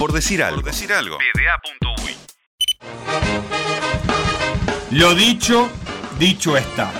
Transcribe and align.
Por 0.00 0.14
decir 0.14 0.42
algo. 0.42 0.62
Por 0.62 0.64
decir 0.64 0.90
algo. 0.94 1.18
Lo 4.92 5.14
dicho, 5.14 5.68
dicho 6.18 6.56
está. 6.56 6.90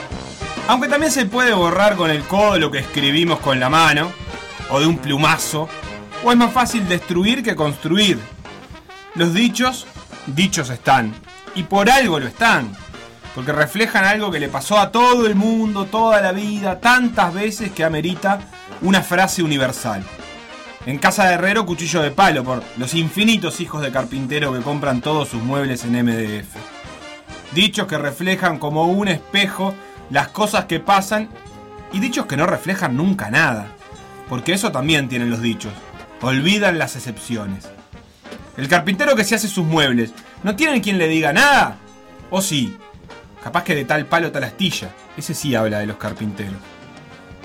Aunque 0.68 0.86
también 0.86 1.10
se 1.10 1.24
puede 1.24 1.54
borrar 1.54 1.96
con 1.96 2.10
el 2.10 2.22
codo 2.24 2.58
lo 2.58 2.70
que 2.70 2.80
escribimos 2.80 3.38
con 3.38 3.58
la 3.58 3.70
mano, 3.70 4.12
o 4.68 4.80
de 4.80 4.86
un 4.86 4.98
plumazo, 4.98 5.66
o 6.22 6.30
es 6.30 6.36
más 6.36 6.52
fácil 6.52 6.86
destruir 6.90 7.42
que 7.42 7.56
construir. 7.56 8.18
Los 9.14 9.32
dichos, 9.32 9.86
dichos 10.26 10.68
están, 10.68 11.14
y 11.54 11.62
por 11.62 11.88
algo 11.88 12.20
lo 12.20 12.26
están, 12.26 12.76
porque 13.34 13.52
reflejan 13.52 14.04
algo 14.04 14.30
que 14.30 14.40
le 14.40 14.50
pasó 14.50 14.78
a 14.78 14.92
todo 14.92 15.26
el 15.26 15.36
mundo, 15.36 15.86
toda 15.86 16.20
la 16.20 16.32
vida, 16.32 16.80
tantas 16.80 17.32
veces 17.32 17.72
que 17.72 17.82
amerita 17.82 18.40
una 18.82 19.00
frase 19.00 19.42
universal. 19.42 20.04
En 20.86 20.96
casa 20.96 21.26
de 21.26 21.34
herrero, 21.34 21.66
cuchillo 21.66 22.00
de 22.00 22.10
palo 22.10 22.42
por 22.42 22.62
los 22.78 22.94
infinitos 22.94 23.60
hijos 23.60 23.82
de 23.82 23.92
carpintero 23.92 24.52
que 24.52 24.60
compran 24.60 25.02
todos 25.02 25.28
sus 25.28 25.42
muebles 25.42 25.84
en 25.84 25.92
MDF. 25.92 26.56
Dichos 27.52 27.86
que 27.86 27.98
reflejan 27.98 28.58
como 28.58 28.86
un 28.86 29.08
espejo 29.08 29.74
las 30.08 30.28
cosas 30.28 30.64
que 30.64 30.80
pasan 30.80 31.28
y 31.92 32.00
dichos 32.00 32.24
que 32.24 32.38
no 32.38 32.46
reflejan 32.46 32.96
nunca 32.96 33.30
nada. 33.30 33.66
Porque 34.28 34.54
eso 34.54 34.72
también 34.72 35.08
tienen 35.08 35.30
los 35.30 35.42
dichos. 35.42 35.72
Olvidan 36.22 36.78
las 36.78 36.96
excepciones. 36.96 37.68
El 38.56 38.68
carpintero 38.68 39.14
que 39.14 39.24
se 39.24 39.34
hace 39.34 39.48
sus 39.48 39.66
muebles, 39.66 40.14
¿no 40.42 40.56
tiene 40.56 40.80
quien 40.80 40.96
le 40.96 41.08
diga 41.08 41.32
nada? 41.32 41.76
¿O 42.30 42.40
sí? 42.40 42.78
Capaz 43.42 43.64
que 43.64 43.74
de 43.74 43.84
tal 43.84 44.06
palo 44.06 44.32
tal 44.32 44.44
astilla. 44.44 44.94
Ese 45.16 45.34
sí 45.34 45.54
habla 45.54 45.80
de 45.80 45.86
los 45.86 45.96
carpinteros. 45.96 46.60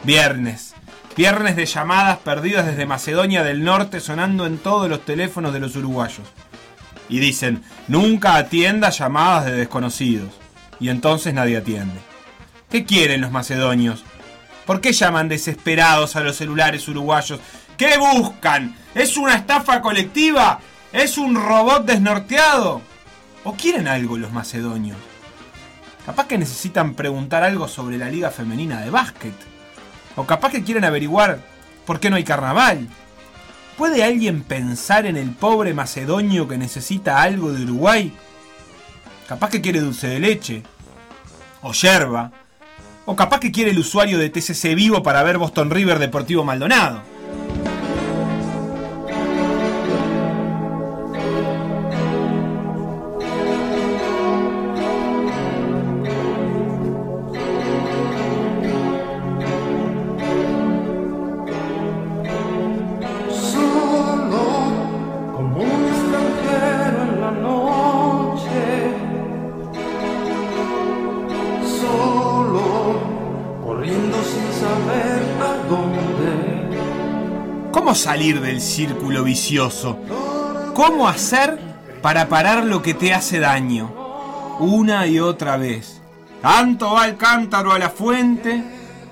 Viernes. 0.04 0.75
Viernes 1.18 1.56
de 1.56 1.66
llamadas 1.66 2.18
perdidas 2.18 2.66
desde 2.66 2.86
Macedonia 2.86 3.42
del 3.42 3.64
Norte 3.64 4.02
sonando 4.02 4.46
en 4.46 4.58
todos 4.58 4.90
los 4.90 5.06
teléfonos 5.06 5.54
de 5.54 5.62
los 5.62 5.78
uruguayos. 5.78 6.28
Y 7.08 7.20
dicen, 7.20 7.64
nunca 7.88 8.36
atienda 8.36 8.90
llamadas 8.90 9.46
de 9.46 9.54
desconocidos. 9.54 10.34
Y 10.78 10.90
entonces 10.90 11.34
nadie 11.34 11.56
atiende. 11.56 12.02
¿Qué 12.70 12.84
quieren 12.84 13.22
los 13.22 13.32
macedonios? 13.32 14.04
¿Por 14.66 14.82
qué 14.82 14.92
llaman 14.92 15.30
desesperados 15.30 16.18
a 16.18 16.20
los 16.20 16.36
celulares 16.36 16.86
uruguayos? 16.90 17.40
¿Qué 17.78 17.98
buscan? 17.98 18.76
¿Es 18.94 19.16
una 19.16 19.36
estafa 19.36 19.80
colectiva? 19.80 20.60
¿Es 20.92 21.18
un 21.18 21.36
robot 21.36 21.86
desnorteado? 21.86 22.82
¿O 23.46 23.54
quieren 23.54 23.88
algo 23.88 24.18
los 24.18 24.34
macedonios? 24.34 24.98
Capaz 26.06 26.28
que 26.28 26.38
necesitan 26.38 26.94
preguntar 26.94 27.44
algo 27.44 27.70
sobre 27.70 27.98
la 27.98 28.10
liga 28.10 28.32
femenina 28.32 28.82
de 28.82 28.90
básquet. 28.90 29.55
O 30.16 30.26
capaz 30.26 30.52
que 30.52 30.64
quieren 30.64 30.86
averiguar 30.86 31.40
por 31.86 32.00
qué 32.00 32.10
no 32.10 32.16
hay 32.16 32.24
carnaval. 32.24 32.88
¿Puede 33.78 34.04
alguien 34.04 34.42
pensar 34.42 35.06
en 35.06 35.18
el 35.18 35.32
pobre 35.32 35.74
macedonio 35.74 36.48
que 36.48 36.58
necesita 36.58 37.22
algo 37.22 37.52
de 37.52 37.64
Uruguay? 37.64 38.14
Capaz 39.28 39.50
que 39.50 39.62
quiere 39.62 39.82
dulce 39.82 40.08
de 40.08 40.20
leche. 40.20 40.64
O 41.62 41.74
yerba. 41.74 42.32
O 43.06 43.16
capaz 43.16 43.40
que 43.40 43.52
quiere 43.52 43.72
el 43.72 43.80
usuario 43.80 44.18
de 44.18 44.30
TCC 44.30 44.76
vivo 44.76 45.04
para 45.04 45.24
ver 45.24 45.38
Boston 45.38 45.70
River 45.70 46.00
Deportivo 46.00 46.44
Maldonado. 46.44 47.15
Salir 77.94 78.42
del 78.42 78.62
círculo 78.62 79.24
vicioso? 79.24 80.00
¿Cómo 80.74 81.08
hacer 81.08 81.60
para 82.02 82.28
parar 82.28 82.66
lo 82.66 82.82
que 82.82 82.94
te 82.94 83.14
hace 83.14 83.40
daño? 83.40 83.94
Una 84.60 85.06
y 85.06 85.20
otra 85.20 85.58
vez. 85.58 86.02
Tanto 86.42 86.94
va 86.94 87.06
el 87.06 87.18
cántaro 87.18 87.72
a 87.72 87.80
la 87.80 87.90
fuente, 87.90 88.64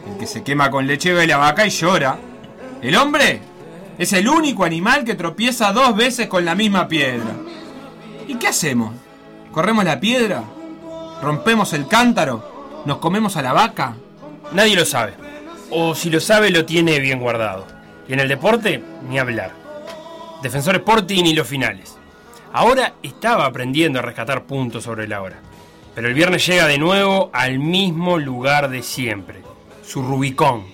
el 0.08 0.18
que 0.18 0.26
se 0.26 0.44
quema 0.44 0.72
con 0.72 0.88
leche 0.88 1.14
ve 1.14 1.28
la 1.28 1.38
vaca 1.38 1.68
y 1.68 1.70
llora. 1.70 2.18
El 2.82 2.96
hombre 2.96 3.42
es 3.98 4.14
el 4.14 4.28
único 4.28 4.64
animal 4.64 5.04
que 5.04 5.16
tropieza 5.16 5.72
dos 5.72 5.96
veces 5.96 6.28
con 6.28 6.46
la 6.46 6.56
misma 6.56 6.88
piedra. 6.88 7.36
¿Y 8.28 8.36
qué 8.36 8.48
hacemos? 8.48 8.94
¿Corremos 9.52 9.86
la 9.86 10.00
piedra? 10.00 10.44
¿Rompemos 11.22 11.74
el 11.74 11.88
cántaro? 11.88 12.82
¿Nos 12.86 12.98
comemos 12.98 13.38
a 13.38 13.42
la 13.42 13.54
vaca? 13.54 13.96
Nadie 14.52 14.76
lo 14.76 14.86
sabe. 14.86 15.14
O 15.70 15.96
si 15.96 16.10
lo 16.10 16.20
sabe, 16.20 16.50
lo 16.50 16.66
tiene 16.66 17.00
bien 17.00 17.20
guardado. 17.20 17.66
Y 18.08 18.14
en 18.14 18.20
el 18.20 18.28
deporte, 18.28 18.84
ni 19.08 19.20
hablar. 19.20 19.52
Defensor 20.42 20.76
Sporting 20.76 21.24
y 21.24 21.34
los 21.34 21.48
finales. 21.48 21.98
Ahora 22.52 22.96
estaba 23.02 23.46
aprendiendo 23.46 24.00
a 24.00 24.02
rescatar 24.02 24.44
puntos 24.44 24.84
sobre 24.84 25.08
la 25.08 25.22
hora. 25.22 25.40
Pero 25.96 26.08
el 26.08 26.14
viernes 26.14 26.46
llega 26.46 26.68
de 26.68 26.78
nuevo 26.78 27.30
al 27.34 27.60
mismo 27.60 28.18
lugar 28.18 28.70
de 28.70 28.84
siempre. 28.84 29.42
Su 29.84 30.02
Rubicón. 30.02 30.66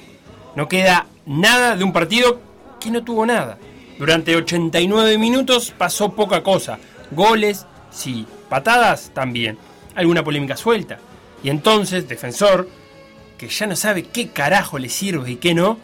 No 0.55 0.67
queda 0.67 1.07
nada 1.25 1.75
de 1.75 1.83
un 1.83 1.93
partido 1.93 2.41
que 2.79 2.89
no 2.89 3.03
tuvo 3.03 3.25
nada. 3.25 3.57
Durante 3.97 4.35
89 4.35 5.17
minutos 5.17 5.73
pasó 5.77 6.13
poca 6.13 6.41
cosa. 6.41 6.79
Goles, 7.11 7.65
sí. 7.91 8.25
Patadas, 8.49 9.11
también. 9.13 9.57
Alguna 9.93 10.23
polémica 10.23 10.57
suelta. 10.57 10.99
Y 11.43 11.49
entonces, 11.49 12.07
defensor, 12.07 12.67
que 13.37 13.47
ya 13.49 13.67
no 13.67 13.75
sabe 13.75 14.03
qué 14.03 14.29
carajo 14.29 14.79
le 14.79 14.89
sirve 14.89 15.31
y 15.31 15.35
qué 15.35 15.53
no, 15.53 15.77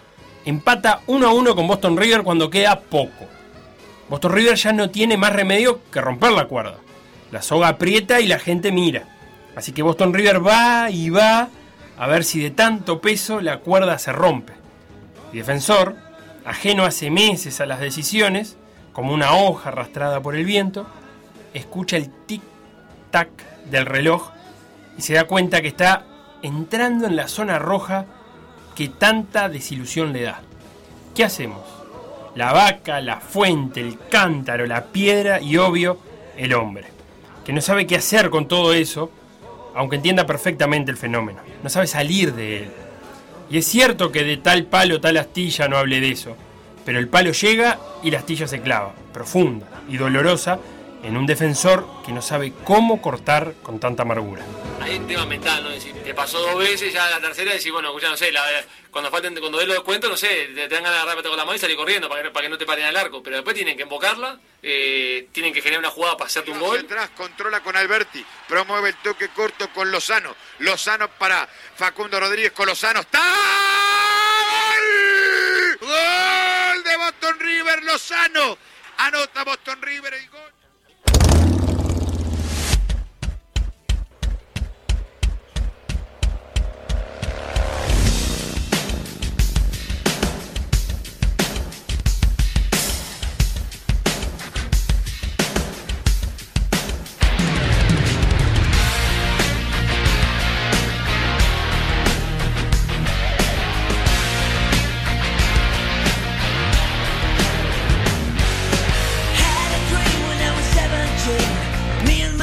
empata 0.46 1.02
1 1.08 1.28
a 1.28 1.34
1 1.34 1.56
con 1.56 1.68
Boston 1.68 1.98
River 1.98 2.24
cuando 2.24 2.50
queda 2.50 2.80
poco. 2.80 3.26
Boston 4.10 4.32
River 4.32 4.56
ya 4.56 4.72
no 4.72 4.90
tiene 4.90 5.18
más 5.18 5.34
remedio 5.34 5.82
que 5.92 6.02
romper 6.02 6.32
la 6.32 6.46
cuerda. 6.46 6.78
La 7.32 7.42
soga 7.42 7.70
aprieta 7.70 8.22
y 8.22 8.28
la 8.28 8.40
gente 8.40 8.72
mira. 8.72 9.04
Así 9.56 9.72
que 9.72 9.82
Boston 9.82 10.14
River 10.14 10.46
va 10.46 10.90
y 10.92 11.10
va 11.10 11.50
a 11.98 12.08
ver 12.08 12.24
si 12.24 12.40
de 12.40 12.52
tanto 12.52 13.02
peso 13.02 13.42
la 13.42 13.60
cuerda 13.60 13.98
se 13.98 14.12
rompe. 14.12 14.54
Y 15.34 15.38
defensor, 15.38 15.96
ajeno 16.46 16.86
hace 16.86 17.10
meses 17.10 17.60
a 17.62 17.66
las 17.66 17.80
decisiones, 17.80 18.58
como 18.94 19.14
una 19.14 19.34
hoja 19.34 19.70
arrastrada 19.70 20.22
por 20.22 20.36
el 20.36 20.46
viento, 20.46 20.86
escucha 21.54 21.98
el 21.98 22.12
tic-tac 22.28 23.30
del 23.70 23.86
reloj 23.86 24.30
y 24.98 25.02
se 25.02 25.14
da 25.14 25.26
cuenta 25.26 25.62
que 25.62 25.68
está 25.70 26.06
entrando 26.42 27.08
en 27.08 27.16
la 27.16 27.28
zona 27.28 27.60
roja 27.60 28.06
que 28.76 28.90
tanta 28.90 29.50
desilusión 29.50 30.14
le 30.14 30.24
da. 30.24 30.42
¿Qué 31.16 31.24
hacemos? 31.24 31.62
La 32.36 32.52
vaca, 32.52 33.00
la 33.00 33.22
fuente, 33.22 33.80
el 33.80 33.98
cántaro, 34.10 34.68
la 34.68 34.86
piedra 34.86 35.42
y 35.42 35.58
obvio 35.58 35.98
el 36.38 36.54
hombre, 36.54 36.88
que 37.46 37.54
no 37.54 37.62
sabe 37.62 37.88
qué 37.88 37.96
hacer 37.96 38.30
con 38.30 38.48
todo 38.48 38.74
eso, 38.74 39.10
aunque 39.74 39.96
entienda 39.96 40.26
perfectamente 40.26 40.92
el 40.92 40.98
fenómeno. 40.98 41.40
No 41.64 41.70
sabe 41.70 41.88
salir 41.88 42.34
de 42.34 42.64
él. 42.64 42.70
Y 43.50 43.58
es 43.60 43.66
cierto 43.66 44.12
que 44.12 44.24
de 44.24 44.38
tal 44.38 44.66
palo, 44.66 45.00
tal 45.00 45.18
astilla 45.18 45.68
no 45.68 45.78
hable 45.78 46.02
de 46.02 46.12
eso, 46.12 46.36
pero 46.84 47.00
el 47.00 47.08
palo 47.08 47.32
llega 47.32 47.80
y 48.04 48.12
la 48.12 48.20
astilla 48.20 48.48
se 48.48 48.62
clava, 48.62 48.94
profunda 49.14 49.68
y 49.88 49.98
dolorosa, 49.98 50.60
en 51.06 51.18
un 51.18 51.26
defensor 51.28 51.86
que 52.04 52.12
no 52.12 52.22
sabe 52.22 52.52
cómo 52.64 53.00
cortar 53.00 53.54
con 53.62 53.80
tanta 53.80 54.02
amargura. 54.02 54.44
Hay 54.82 54.96
un 54.98 55.08
tema 55.08 55.26
mental, 55.26 55.64
¿no? 55.64 55.70
decir, 55.70 55.94
te 56.04 56.14
pasó 56.16 56.40
dos 56.40 56.58
veces, 56.58 56.92
ya 56.92 57.10
la 57.10 57.20
tercera 57.20 57.54
decís, 57.54 57.72
bueno, 57.72 57.98
ya 58.00 58.10
no 58.10 58.18
sé, 58.18 58.32
cuando 58.90 59.12
falten, 59.12 59.36
cuando 59.40 59.60
dé 59.60 59.68
los 59.68 59.84
cuentos, 59.84 60.10
no 60.10 60.18
sé, 60.18 60.50
te, 60.54 60.68
dan 60.68 60.84
ganas 60.84 60.94
de 60.94 60.98
agarrarte 61.00 61.30
con 61.30 61.38
la 61.38 61.46
mano 61.46 61.56
y 61.56 61.60
salir 61.60 61.78
corriendo 61.78 62.10
para 62.10 62.24
que, 62.24 62.32
para 62.32 62.46
que 62.46 62.50
no 62.50 62.58
te 62.58 62.66
paren 62.66 62.86
al 62.86 62.98
arco, 62.98 63.22
pero 63.22 63.36
después 63.36 63.56
tienen 63.56 63.78
que 63.78 63.84
embocarla, 63.84 64.40
eh, 64.64 65.28
tienen 65.32 65.54
que 65.54 65.62
generar 65.62 65.80
una 65.80 65.92
jugada 65.92 66.18
para 66.18 66.28
hacerte 66.28 66.52
un 66.52 66.60
gol. 66.60 66.80
Atrás, 66.80 67.12
controla 67.16 67.62
con 67.62 67.76
Alberti, 67.76 68.26
promueve 68.48 68.90
el 68.90 68.96
toque 68.96 69.30
corto 69.30 69.70
con 69.74 69.92
Lozano, 69.92 70.36
Lozano 70.60 71.08
para 71.10 71.48
Facundo 71.76 72.20
Rodríguez 72.20 72.52
con 72.52 72.66
Lozano, 72.66 73.02
¡está! 73.02 73.24
¡Gol! 75.82 76.84
de 76.84 76.98
Boston 76.98 77.40
River, 77.40 77.84
Lozano, 77.84 78.58
anota 78.98 79.44
Boston 79.44 79.82
River 79.82 80.14
el 80.14 80.30
gol. 80.30 80.45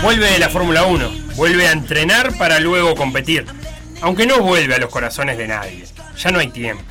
Vuelve 0.02 0.36
la 0.40 0.48
Fórmula 0.48 0.82
1, 0.82 1.10
vuelve 1.36 1.68
a 1.68 1.72
entrenar 1.72 2.36
para 2.36 2.58
luego 2.58 2.96
competir. 2.96 3.46
Aunque 4.00 4.26
no 4.26 4.40
vuelve 4.40 4.74
a 4.74 4.78
los 4.78 4.90
corazones 4.90 5.38
de 5.38 5.46
nadie. 5.46 5.84
Ya 6.18 6.32
no 6.32 6.40
hay 6.40 6.48
tiempo. 6.48 6.82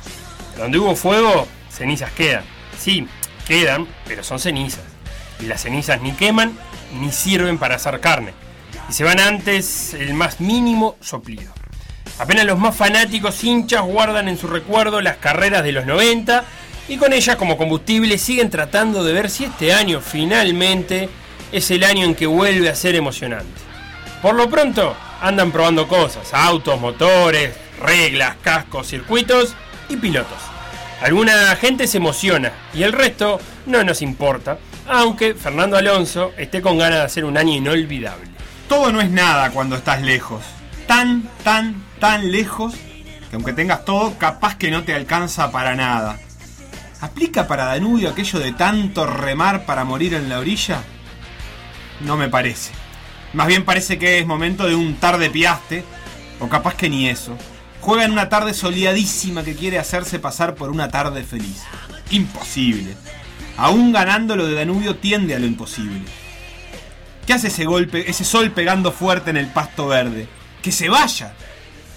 Donde 0.56 0.78
hubo 0.78 0.96
fuego, 0.96 1.46
cenizas 1.70 2.10
quedan. 2.12 2.42
Sí, 2.78 3.06
quedan, 3.46 3.86
pero 4.06 4.24
son 4.24 4.38
cenizas. 4.38 4.84
Y 5.40 5.44
las 5.44 5.60
cenizas 5.60 6.00
ni 6.00 6.12
queman 6.12 6.56
ni 6.98 7.12
sirven 7.12 7.58
para 7.58 7.74
hacer 7.74 8.00
carne. 8.00 8.32
Y 8.88 8.94
se 8.94 9.04
van 9.04 9.20
antes 9.20 9.92
el 9.92 10.14
más 10.14 10.40
mínimo 10.40 10.96
soplido. 11.02 11.52
Apenas 12.18 12.46
los 12.46 12.58
más 12.58 12.74
fanáticos 12.74 13.44
hinchas 13.44 13.82
guardan 13.82 14.26
en 14.26 14.38
su 14.38 14.46
recuerdo 14.46 15.02
las 15.02 15.18
carreras 15.18 15.62
de 15.62 15.72
los 15.72 15.84
90 15.84 16.44
y 16.88 16.96
con 16.96 17.12
ellas 17.12 17.36
como 17.36 17.58
combustible 17.58 18.16
siguen 18.16 18.48
tratando 18.48 19.04
de 19.04 19.12
ver 19.12 19.28
si 19.28 19.44
este 19.44 19.74
año 19.74 20.00
finalmente 20.00 21.10
es 21.52 21.70
el 21.70 21.84
año 21.84 22.04
en 22.04 22.14
que 22.14 22.26
vuelve 22.26 22.68
a 22.68 22.74
ser 22.74 22.94
emocionante. 22.94 23.60
Por 24.20 24.34
lo 24.34 24.48
pronto 24.48 24.96
andan 25.20 25.52
probando 25.52 25.86
cosas, 25.86 26.32
autos, 26.32 26.80
motores, 26.80 27.54
reglas, 27.80 28.36
cascos, 28.42 28.88
circuitos 28.88 29.54
y 29.88 29.96
pilotos. 29.96 30.38
Alguna 31.02 31.54
gente 31.56 31.86
se 31.86 31.98
emociona 31.98 32.52
y 32.72 32.82
el 32.84 32.92
resto 32.92 33.40
no 33.66 33.84
nos 33.84 34.02
importa, 34.02 34.58
aunque 34.88 35.34
Fernando 35.34 35.76
Alonso 35.76 36.32
esté 36.38 36.62
con 36.62 36.78
ganas 36.78 37.00
de 37.00 37.04
hacer 37.04 37.24
un 37.24 37.36
año 37.36 37.52
inolvidable. 37.52 38.30
Todo 38.68 38.92
no 38.92 39.00
es 39.00 39.10
nada 39.10 39.50
cuando 39.50 39.76
estás 39.76 40.00
lejos. 40.02 40.42
Tan, 40.86 41.28
tan, 41.44 41.84
tan 41.98 42.30
lejos 42.30 42.74
que 43.28 43.36
aunque 43.36 43.52
tengas 43.52 43.84
todo, 43.84 44.16
capaz 44.18 44.56
que 44.56 44.70
no 44.70 44.84
te 44.84 44.94
alcanza 44.94 45.50
para 45.50 45.74
nada. 45.74 46.18
¿Aplica 47.00 47.48
para 47.48 47.64
Danubio 47.64 48.10
aquello 48.10 48.38
de 48.38 48.52
tanto 48.52 49.06
remar 49.06 49.66
para 49.66 49.84
morir 49.84 50.14
en 50.14 50.28
la 50.28 50.38
orilla? 50.38 50.82
No 52.04 52.16
me 52.16 52.28
parece. 52.28 52.72
Más 53.32 53.46
bien 53.46 53.64
parece 53.64 53.98
que 53.98 54.18
es 54.18 54.26
momento 54.26 54.66
de 54.66 54.74
un 54.74 54.96
tarde 54.96 55.30
piaste, 55.30 55.84
o 56.40 56.48
capaz 56.48 56.74
que 56.74 56.90
ni 56.90 57.08
eso. 57.08 57.36
Juega 57.80 58.04
en 58.04 58.12
una 58.12 58.28
tarde 58.28 58.54
soleadísima 58.54 59.42
que 59.42 59.56
quiere 59.56 59.78
hacerse 59.78 60.18
pasar 60.18 60.54
por 60.54 60.70
una 60.70 60.88
tarde 60.88 61.24
feliz. 61.24 61.62
Imposible. 62.10 62.96
Aún 63.56 63.92
ganando 63.92 64.36
lo 64.36 64.46
de 64.46 64.54
Danubio 64.54 64.96
tiende 64.96 65.34
a 65.34 65.38
lo 65.38 65.46
imposible. 65.46 66.02
¿Qué 67.26 67.32
hace 67.32 67.48
ese 67.48 67.64
golpe, 67.64 68.10
ese 68.10 68.24
sol 68.24 68.50
pegando 68.50 68.92
fuerte 68.92 69.30
en 69.30 69.36
el 69.36 69.46
pasto 69.46 69.86
verde? 69.88 70.28
Que 70.60 70.72
se 70.72 70.88
vaya. 70.88 71.34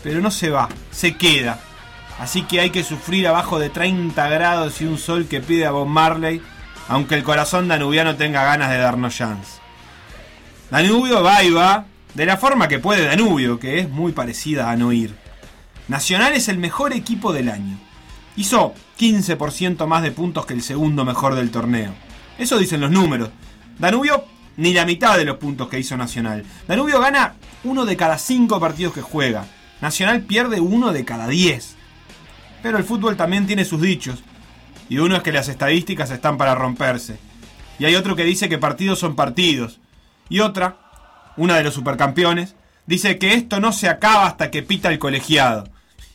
Pero 0.03 0.21
no 0.21 0.31
se 0.31 0.49
va, 0.49 0.69
se 0.91 1.17
queda. 1.17 1.59
Así 2.19 2.43
que 2.43 2.61
hay 2.61 2.69
que 2.69 2.83
sufrir 2.83 3.27
abajo 3.27 3.59
de 3.59 3.69
30 3.69 4.29
grados 4.29 4.79
y 4.81 4.85
un 4.85 4.97
sol 4.97 5.27
que 5.27 5.41
pide 5.41 5.65
a 5.65 5.71
Bob 5.71 5.87
Marley, 5.87 6.41
aunque 6.87 7.15
el 7.15 7.23
corazón 7.23 7.67
danubiano 7.67 8.15
tenga 8.15 8.43
ganas 8.45 8.69
de 8.69 8.77
darnos 8.77 9.15
chance. 9.15 9.64
Danubio 10.71 11.21
va 11.21 11.43
y 11.43 11.51
va, 11.51 11.85
de 12.13 12.25
la 12.25 12.37
forma 12.37 12.67
que 12.67 12.79
puede 12.79 13.05
Danubio, 13.05 13.59
que 13.59 13.79
es 13.79 13.89
muy 13.89 14.13
parecida 14.13 14.71
a 14.71 14.75
no 14.75 14.91
ir. 14.91 15.15
Nacional 15.87 16.33
es 16.33 16.47
el 16.47 16.57
mejor 16.57 16.93
equipo 16.93 17.33
del 17.33 17.49
año. 17.49 17.77
Hizo 18.35 18.73
15% 18.99 19.85
más 19.85 20.01
de 20.01 20.11
puntos 20.11 20.45
que 20.45 20.53
el 20.53 20.63
segundo 20.63 21.05
mejor 21.05 21.35
del 21.35 21.51
torneo. 21.51 21.93
Eso 22.37 22.57
dicen 22.57 22.81
los 22.81 22.91
números. 22.91 23.29
Danubio 23.77 24.25
ni 24.57 24.73
la 24.73 24.85
mitad 24.85 25.17
de 25.17 25.25
los 25.25 25.37
puntos 25.37 25.67
que 25.67 25.79
hizo 25.79 25.97
Nacional. 25.97 26.43
Danubio 26.67 26.99
gana 26.99 27.35
uno 27.63 27.85
de 27.85 27.97
cada 27.97 28.17
cinco 28.17 28.59
partidos 28.59 28.93
que 28.93 29.01
juega. 29.01 29.45
Nacional 29.81 30.21
pierde 30.21 30.59
uno 30.59 30.93
de 30.93 31.05
cada 31.05 31.27
diez. 31.27 31.75
Pero 32.63 32.77
el 32.77 32.83
fútbol 32.83 33.15
también 33.15 33.45
tiene 33.45 33.65
sus 33.65 33.81
dichos. 33.81 34.23
Y 34.89 34.97
uno 34.97 35.15
es 35.15 35.23
que 35.23 35.31
las 35.31 35.47
estadísticas 35.47 36.09
están 36.11 36.37
para 36.37 36.55
romperse. 36.55 37.17
Y 37.77 37.85
hay 37.85 37.95
otro 37.95 38.15
que 38.15 38.23
dice 38.23 38.49
que 38.49 38.57
partidos 38.57 38.99
son 38.99 39.15
partidos. 39.15 39.79
Y 40.29 40.39
otra, 40.39 40.77
una 41.37 41.57
de 41.57 41.63
los 41.63 41.73
supercampeones, 41.73 42.55
dice 42.85 43.17
que 43.17 43.33
esto 43.33 43.59
no 43.59 43.71
se 43.71 43.89
acaba 43.89 44.25
hasta 44.25 44.51
que 44.51 44.63
pita 44.63 44.89
el 44.89 44.99
colegiado. 44.99 45.69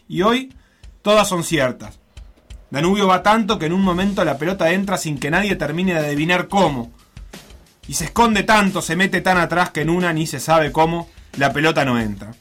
Y 0.09 0.23
hoy 0.23 0.55
todas 1.03 1.29
son 1.29 1.45
ciertas. 1.45 2.01
Danubio 2.71 3.09
va 3.09 3.23
tanto 3.23 3.59
que 3.59 3.67
en 3.67 3.73
un 3.73 3.83
momento 3.83 4.25
la 4.25 4.39
pelota 4.39 4.71
entra 4.71 4.97
sin 4.97 5.19
que 5.19 5.31
nadie 5.31 5.57
termine 5.57 5.95
de 5.95 6.07
adivinar 6.07 6.49
cómo. 6.49 6.93
Y 7.89 7.95
se 7.95 8.05
esconde 8.05 8.45
tanto, 8.45 8.83
se 8.83 8.95
mete 8.95 9.21
tan 9.21 9.39
atrás 9.39 9.71
que 9.71 9.81
en 9.81 9.91
una 9.91 10.13
ni 10.13 10.27
se 10.27 10.39
sabe 10.39 10.71
cómo 10.71 11.09
la 11.37 11.53
pelota 11.53 11.85
no 11.85 11.99
entra. 11.99 12.33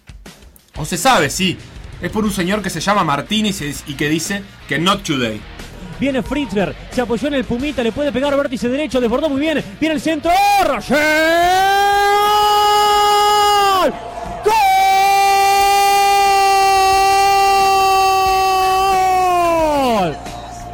O 0.75 0.85
se 0.85 0.97
sabe, 0.97 1.29
sí. 1.29 1.57
Es 2.01 2.11
por 2.11 2.23
un 2.23 2.31
señor 2.31 2.61
que 2.61 2.69
se 2.69 2.79
llama 2.79 3.03
Martínez 3.03 3.83
y 3.87 3.93
que 3.95 4.09
dice 4.09 4.43
que 4.67 4.79
not 4.79 5.03
today. 5.03 5.41
Viene 5.99 6.23
Fritzberg, 6.23 6.73
se 6.91 7.01
apoyó 7.01 7.27
en 7.27 7.33
el 7.33 7.43
Pumita, 7.43 7.83
le 7.83 7.91
puede 7.91 8.11
pegar 8.11 8.35
vértice 8.37 8.69
derecho, 8.69 9.01
desbordó 9.01 9.29
muy 9.29 9.41
bien. 9.41 9.63
Viene 9.79 9.95
el 9.95 10.01
centro. 10.01 10.31
¡Roger! 10.65 10.97
¡Gol! 14.45 14.53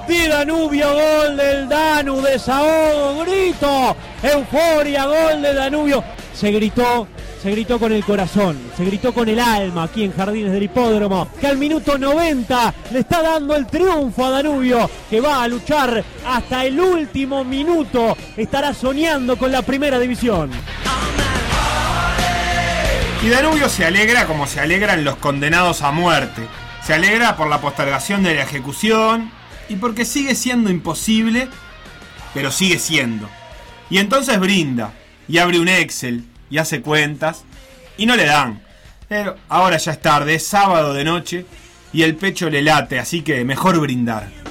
De 0.08 0.28
Danubio, 0.28 0.94
gol 0.94 1.38
del 1.38 1.68
Danu, 1.68 2.22
desahogo, 2.22 3.26
grito, 3.26 3.96
euforia, 4.22 5.06
gol 5.06 5.42
de 5.42 5.54
Danubio. 5.56 6.04
Se 6.34 6.52
gritó, 6.52 7.08
se 7.46 7.52
gritó 7.52 7.78
con 7.78 7.92
el 7.92 8.04
corazón, 8.04 8.58
se 8.76 8.84
gritó 8.84 9.14
con 9.14 9.30
el 9.30 9.40
alma 9.40 9.84
aquí 9.84 10.04
en 10.04 10.12
Jardines 10.12 10.52
del 10.52 10.64
Hipódromo, 10.64 11.30
que 11.40 11.46
al 11.46 11.60
minuto 11.60 11.96
90 11.96 12.74
le 12.92 13.00
está 13.02 13.22
dando 13.22 13.56
el 13.56 13.68
triunfo 13.68 14.26
a 14.26 14.32
Danubio, 14.32 14.90
que 15.08 15.22
va 15.22 15.44
a 15.44 15.48
luchar 15.48 16.04
hasta 16.26 16.66
el 16.66 16.80
último 16.80 17.44
minuto, 17.44 18.18
estará 18.36 18.74
soñando 18.74 19.38
con 19.38 19.52
la 19.52 19.62
primera 19.62 20.00
división. 20.00 20.50
Y 23.24 23.30
Danubio 23.30 23.70
se 23.70 23.86
alegra 23.86 24.26
como 24.26 24.48
se 24.48 24.60
alegran 24.60 25.04
los 25.04 25.18
condenados 25.18 25.84
a 25.84 25.92
muerte. 25.92 26.42
Se 26.84 26.96
alegra 26.96 27.38
por 27.38 27.48
la 27.48 27.62
postergación 27.62 28.24
de 28.24 28.34
la 28.34 28.42
ejecución 28.42 29.30
y 29.70 29.76
porque 29.76 30.04
sigue 30.04 30.34
siendo 30.34 30.72
imposible, 30.72 31.48
pero 32.34 32.50
sigue 32.50 32.80
siendo. 32.80 33.30
Y 33.92 34.00
entonces 34.00 34.40
brinda 34.40 34.94
y 35.28 35.38
abre 35.38 35.60
un 35.60 35.68
Excel 35.68 36.24
y 36.50 36.58
hace 36.58 36.82
cuentas 36.82 37.44
y 37.98 38.06
no 38.06 38.16
le 38.16 38.26
dan. 38.26 38.62
Pero 39.08 39.38
ahora 39.50 39.78
ya 39.78 39.92
es 39.92 40.02
tarde, 40.02 40.36
es 40.36 40.46
sábado 40.46 40.94
de 40.94 41.04
noche 41.04 41.46
y 41.94 42.04
el 42.04 42.16
pecho 42.16 42.50
le 42.50 42.62
late, 42.62 43.00
así 43.00 43.22
que 43.22 43.44
mejor 43.46 43.80
brindar. 43.80 44.45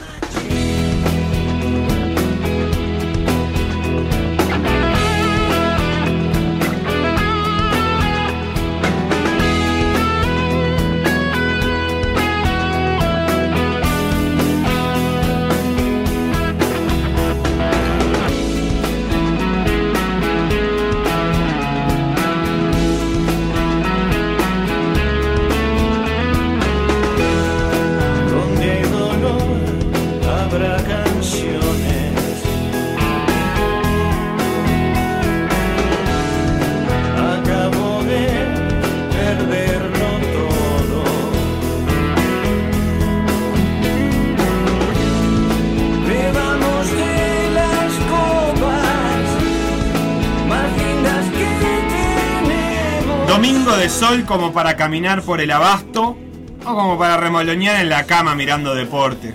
Como 54.22 54.52
para 54.52 54.76
caminar 54.76 55.22
por 55.22 55.40
el 55.40 55.50
abasto 55.50 56.16
o 56.64 56.74
como 56.74 56.96
para 56.96 57.16
remolonear 57.16 57.80
en 57.80 57.88
la 57.88 58.06
cama 58.06 58.34
mirando 58.34 58.74
deporte. 58.74 59.34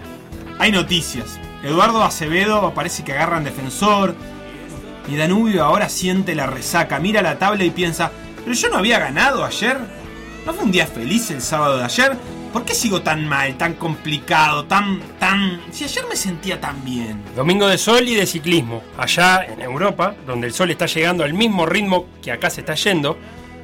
Hay 0.57 0.71
noticias. 0.71 1.37
Eduardo 1.63 2.03
Acevedo 2.03 2.73
parece 2.73 3.03
que 3.03 3.11
agarran 3.11 3.43
defensor. 3.43 4.15
Y 5.07 5.15
Danubio 5.15 5.65
ahora 5.65 5.89
siente 5.89 6.35
la 6.35 6.47
resaca, 6.47 6.99
mira 6.99 7.21
la 7.21 7.37
tabla 7.37 7.63
y 7.63 7.71
piensa, 7.71 8.11
pero 8.43 8.53
yo 8.53 8.69
no 8.69 8.77
había 8.77 8.99
ganado 8.99 9.43
ayer. 9.43 9.77
¿No 10.45 10.53
fue 10.53 10.63
un 10.63 10.71
día 10.71 10.87
feliz 10.87 11.29
el 11.31 11.41
sábado 11.41 11.77
de 11.77 11.83
ayer? 11.83 12.17
¿Por 12.53 12.63
qué 12.63 12.73
sigo 12.73 13.01
tan 13.01 13.27
mal, 13.27 13.57
tan 13.57 13.73
complicado, 13.73 14.65
tan, 14.65 15.01
tan... 15.19 15.61
Si 15.71 15.83
ayer 15.83 16.05
me 16.09 16.15
sentía 16.15 16.59
tan 16.59 16.83
bien. 16.83 17.21
Domingo 17.35 17.67
de 17.67 17.77
sol 17.77 18.07
y 18.07 18.15
de 18.15 18.25
ciclismo. 18.25 18.81
Allá 18.97 19.43
en 19.43 19.61
Europa, 19.61 20.15
donde 20.25 20.47
el 20.47 20.53
sol 20.53 20.71
está 20.71 20.85
llegando 20.85 21.23
al 21.23 21.33
mismo 21.33 21.65
ritmo 21.65 22.07
que 22.23 22.31
acá 22.31 22.49
se 22.49 22.61
está 22.61 22.73
yendo, 22.75 23.17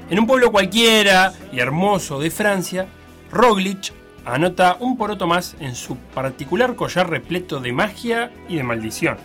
en 0.09 0.19
un 0.19 0.27
pueblo 0.27 0.51
cualquiera 0.51 1.33
y 1.51 1.59
hermoso 1.59 2.19
de 2.19 2.29
Francia, 2.29 2.87
Roglic 3.31 3.91
anota 4.25 4.77
un 4.79 4.97
poroto 4.97 5.27
más 5.27 5.55
en 5.59 5.75
su 5.75 5.97
particular 5.97 6.75
collar 6.75 7.09
repleto 7.09 7.59
de 7.59 7.71
magia 7.71 8.31
y 8.47 8.55
de 8.55 8.63
maldición. 8.63 9.17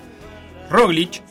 Roglic, 0.70 1.22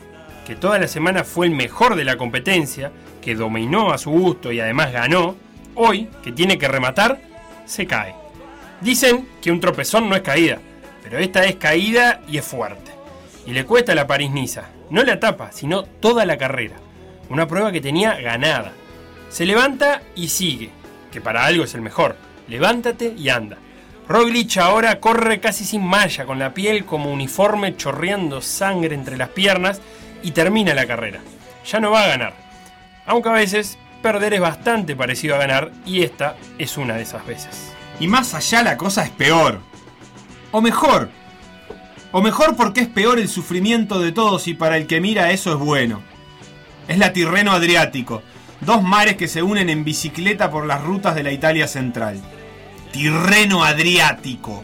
que 0.45 0.55
toda 0.55 0.79
la 0.79 0.87
semana 0.87 1.23
fue 1.23 1.47
el 1.47 1.53
mejor 1.53 1.95
de 1.95 2.03
la 2.03 2.17
competencia, 2.17 2.91
que 3.21 3.35
dominó 3.35 3.91
a 3.91 3.97
su 3.97 4.11
gusto 4.11 4.51
y 4.51 4.59
además 4.59 4.91
ganó, 4.91 5.35
hoy, 5.75 6.09
que 6.23 6.31
tiene 6.31 6.57
que 6.57 6.67
rematar, 6.67 7.19
se 7.65 7.85
cae. 7.85 8.15
Dicen 8.81 9.27
que 9.41 9.51
un 9.51 9.59
tropezón 9.59 10.09
no 10.09 10.15
es 10.15 10.21
caída, 10.21 10.59
pero 11.03 11.17
esta 11.19 11.45
es 11.45 11.55
caída 11.55 12.21
y 12.27 12.37
es 12.37 12.45
fuerte. 12.45 12.91
Y 13.45 13.51
le 13.51 13.65
cuesta 13.65 13.95
la 13.95 14.07
París-Niza, 14.07 14.69
no 14.89 15.03
la 15.03 15.13
etapa, 15.13 15.51
sino 15.51 15.83
toda 15.83 16.25
la 16.25 16.37
carrera. 16.37 16.75
Una 17.29 17.47
prueba 17.47 17.71
que 17.71 17.81
tenía 17.81 18.19
ganada. 18.19 18.73
Se 19.29 19.45
levanta 19.45 20.01
y 20.15 20.29
sigue, 20.29 20.71
que 21.11 21.21
para 21.21 21.45
algo 21.45 21.63
es 21.63 21.75
el 21.75 21.81
mejor. 21.81 22.17
Levántate 22.47 23.13
y 23.17 23.29
anda. 23.29 23.57
Roglic 24.07 24.57
ahora 24.57 24.99
corre 24.99 25.39
casi 25.39 25.65
sin 25.65 25.85
malla, 25.85 26.25
con 26.25 26.39
la 26.39 26.55
piel 26.55 26.83
como 26.83 27.11
uniforme 27.11 27.77
chorreando 27.77 28.41
sangre 28.41 28.95
entre 28.95 29.17
las 29.17 29.29
piernas 29.29 29.81
y 30.23 30.31
termina 30.31 30.73
la 30.73 30.87
carrera. 30.87 31.19
Ya 31.63 31.79
no 31.79 31.91
va 31.91 32.03
a 32.03 32.07
ganar. 32.07 32.33
Aunque 33.05 33.29
a 33.29 33.33
veces 33.33 33.77
perder 34.01 34.33
es 34.33 34.41
bastante 34.41 34.95
parecido 34.95 35.35
a 35.35 35.39
ganar 35.39 35.71
y 35.85 36.01
esta 36.01 36.37
es 36.57 36.77
una 36.77 36.95
de 36.95 37.03
esas 37.03 37.23
veces. 37.25 37.71
Y 37.99 38.07
más 38.07 38.33
allá 38.33 38.63
la 38.63 38.77
cosa 38.77 39.03
es 39.03 39.11
peor. 39.11 39.59
O 40.51 40.61
mejor. 40.61 41.09
O 42.11 42.21
mejor 42.21 42.55
porque 42.55 42.81
es 42.81 42.87
peor 42.87 43.19
el 43.19 43.27
sufrimiento 43.27 43.99
de 43.99 44.11
todos 44.11 44.47
y 44.47 44.55
para 44.55 44.77
el 44.77 44.87
que 44.87 45.01
mira 45.01 45.31
eso 45.31 45.51
es 45.53 45.59
bueno. 45.59 46.01
Es 46.87 46.97
la 46.97 47.13
Tirreno 47.13 47.51
Adriático, 47.51 48.23
dos 48.61 48.83
mares 48.83 49.15
que 49.15 49.27
se 49.27 49.43
unen 49.43 49.69
en 49.69 49.83
bicicleta 49.83 50.51
por 50.51 50.65
las 50.65 50.83
rutas 50.83 51.15
de 51.15 51.23
la 51.23 51.31
Italia 51.31 51.67
central. 51.67 52.19
Tirreno 52.91 53.63
Adriático. 53.63 54.63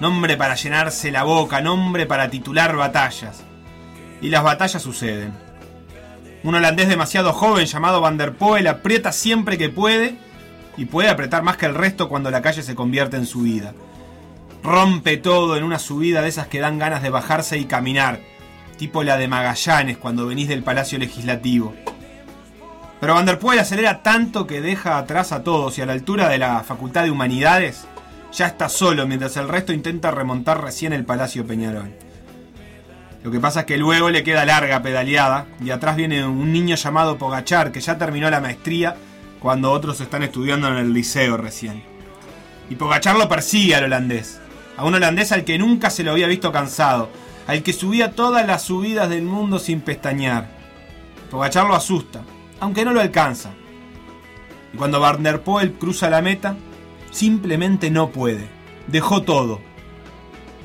Nombre 0.00 0.36
para 0.36 0.54
llenarse 0.54 1.10
la 1.10 1.24
boca, 1.24 1.60
nombre 1.60 2.06
para 2.06 2.30
titular 2.30 2.76
batallas. 2.76 3.42
Y 4.20 4.28
las 4.28 4.42
batallas 4.42 4.82
suceden. 4.82 5.32
Un 6.42 6.54
holandés 6.54 6.88
demasiado 6.88 7.32
joven 7.32 7.66
llamado 7.66 8.00
Van 8.00 8.18
der 8.18 8.34
Poel 8.34 8.66
aprieta 8.66 9.10
siempre 9.10 9.58
que 9.58 9.68
puede 9.68 10.16
y 10.76 10.84
puede 10.84 11.08
apretar 11.08 11.42
más 11.42 11.56
que 11.56 11.66
el 11.66 11.74
resto 11.74 12.08
cuando 12.08 12.30
la 12.30 12.42
calle 12.42 12.62
se 12.62 12.74
convierte 12.74 13.16
en 13.16 13.26
subida. 13.26 13.74
Rompe 14.62 15.16
todo 15.16 15.56
en 15.56 15.64
una 15.64 15.78
subida 15.78 16.22
de 16.22 16.28
esas 16.28 16.46
que 16.46 16.60
dan 16.60 16.78
ganas 16.78 17.02
de 17.02 17.10
bajarse 17.10 17.58
y 17.58 17.64
caminar, 17.64 18.20
tipo 18.76 19.02
la 19.02 19.16
de 19.16 19.28
Magallanes 19.28 19.96
cuando 19.96 20.26
venís 20.26 20.48
del 20.48 20.62
Palacio 20.62 20.98
Legislativo. 20.98 21.74
Pero 23.00 23.14
Van 23.14 23.28
acelera 23.58 24.02
tanto 24.02 24.46
que 24.46 24.60
deja 24.60 24.98
atrás 24.98 25.32
a 25.32 25.42
todos 25.44 25.76
y 25.78 25.82
a 25.82 25.86
la 25.86 25.92
altura 25.92 26.28
de 26.28 26.38
la 26.38 26.62
Facultad 26.62 27.04
de 27.04 27.10
Humanidades 27.10 27.86
ya 28.32 28.46
está 28.46 28.68
solo 28.68 29.06
mientras 29.06 29.36
el 29.36 29.48
resto 29.48 29.72
intenta 29.72 30.10
remontar 30.10 30.62
recién 30.62 30.92
el 30.92 31.04
Palacio 31.04 31.46
Peñarol. 31.46 31.94
Lo 33.22 33.30
que 33.30 33.40
pasa 33.40 33.60
es 33.60 33.66
que 33.66 33.76
luego 33.76 34.10
le 34.10 34.22
queda 34.22 34.44
larga 34.44 34.82
pedaleada 34.82 35.46
y 35.64 35.70
atrás 35.70 35.96
viene 35.96 36.24
un 36.24 36.52
niño 36.52 36.76
llamado 36.76 37.18
Pogachar 37.18 37.72
que 37.72 37.80
ya 37.80 37.98
terminó 37.98 38.30
la 38.30 38.40
maestría 38.40 38.96
cuando 39.40 39.72
otros 39.72 40.00
están 40.00 40.22
estudiando 40.22 40.68
en 40.68 40.76
el 40.76 40.92
liceo 40.92 41.36
recién. 41.36 41.82
Y 42.70 42.76
Pogachar 42.76 43.16
lo 43.16 43.28
persigue 43.28 43.74
al 43.74 43.84
holandés, 43.84 44.40
a 44.76 44.84
un 44.84 44.94
holandés 44.94 45.32
al 45.32 45.44
que 45.44 45.58
nunca 45.58 45.90
se 45.90 46.02
lo 46.02 46.12
había 46.12 46.26
visto 46.26 46.52
cansado, 46.52 47.10
al 47.46 47.62
que 47.62 47.72
subía 47.72 48.12
todas 48.12 48.46
las 48.46 48.62
subidas 48.62 49.08
del 49.08 49.22
mundo 49.22 49.58
sin 49.58 49.80
pestañear. 49.80 50.48
Pogachar 51.30 51.66
lo 51.66 51.74
asusta, 51.74 52.22
aunque 52.60 52.84
no 52.84 52.92
lo 52.92 53.00
alcanza. 53.00 53.50
Y 54.72 54.76
cuando 54.76 55.00
Van 55.00 55.22
der 55.22 55.42
Poel 55.42 55.72
cruza 55.72 56.10
la 56.10 56.22
meta, 56.22 56.56
simplemente 57.10 57.90
no 57.90 58.10
puede. 58.10 58.46
Dejó 58.86 59.22
todo. 59.22 59.60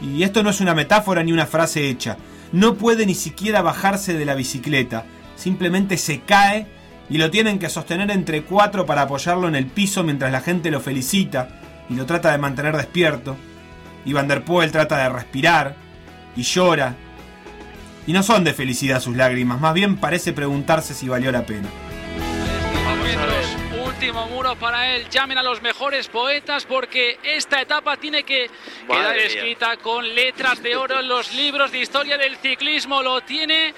Y 0.02 0.24
esto 0.24 0.44
no 0.44 0.50
es 0.50 0.62
una 0.62 0.74
metáfora 0.74 1.24
ni 1.24 1.32
una 1.32 1.46
frase 1.46 1.90
hecha. 1.90 2.18
No 2.52 2.76
puede 2.76 3.06
ni 3.06 3.16
siquiera 3.16 3.62
bajarse 3.62 4.14
de 4.14 4.26
la 4.26 4.36
bicicleta. 4.36 5.06
Simplemente 5.36 5.98
se 5.98 6.22
cae 6.22 6.68
y 7.10 7.18
lo 7.18 7.30
tienen 7.30 7.60
que 7.60 7.70
sostener 7.70 8.10
entre 8.12 8.44
cuatro 8.44 8.86
para 8.86 9.04
apoyarlo 9.04 9.48
en 9.48 9.56
el 9.56 9.68
piso 9.68 10.04
mientras 10.04 10.32
la 10.32 10.42
gente 10.42 10.72
lo 10.72 10.80
felicita 10.80 11.60
y 11.90 11.96
lo 11.96 12.06
trata 12.06 12.32
de 12.32 12.38
mantener 12.38 12.76
despierto. 12.76 13.36
Y 14.06 14.14
Van 14.14 14.28
der 14.28 14.44
Poel 14.44 14.72
trata 14.72 14.98
de 14.98 15.10
respirar 15.10 15.76
y 16.36 16.42
llora. 16.44 16.96
Y 18.12 18.14
no 18.14 18.24
son 18.24 18.44
de 18.44 18.54
felicidad 18.54 19.00
sus 19.00 19.16
lágrimas, 19.16 19.62
más 19.62 19.74
bien 19.74 19.96
parece 19.96 20.34
preguntarse 20.34 20.94
si 20.94 21.08
valió 21.08 21.32
la 21.32 21.46
pena. 21.46 21.70
último 23.86 24.28
muro 24.28 24.54
para 24.58 24.94
él. 24.94 25.08
Llamen 25.10 25.38
a 25.38 25.44
los 25.44 25.62
mejores 25.62 26.10
poetas 26.10 26.66
porque 26.66 27.20
esta 27.24 27.62
etapa 27.62 27.96
tiene 27.96 28.24
que 28.24 28.50
quedar 28.86 29.04
Madre 29.04 29.16
mía. 29.16 29.26
escrita 29.28 29.78
con 29.78 30.14
letras 30.14 30.62
de 30.62 30.76
oro 30.76 31.00
en 31.00 31.08
los 31.08 31.34
libros 31.36 31.72
de 31.72 31.80
historia 31.80 32.18
del 32.18 32.36
ciclismo. 32.36 33.02
Lo 33.02 33.22
tiene 33.22 33.74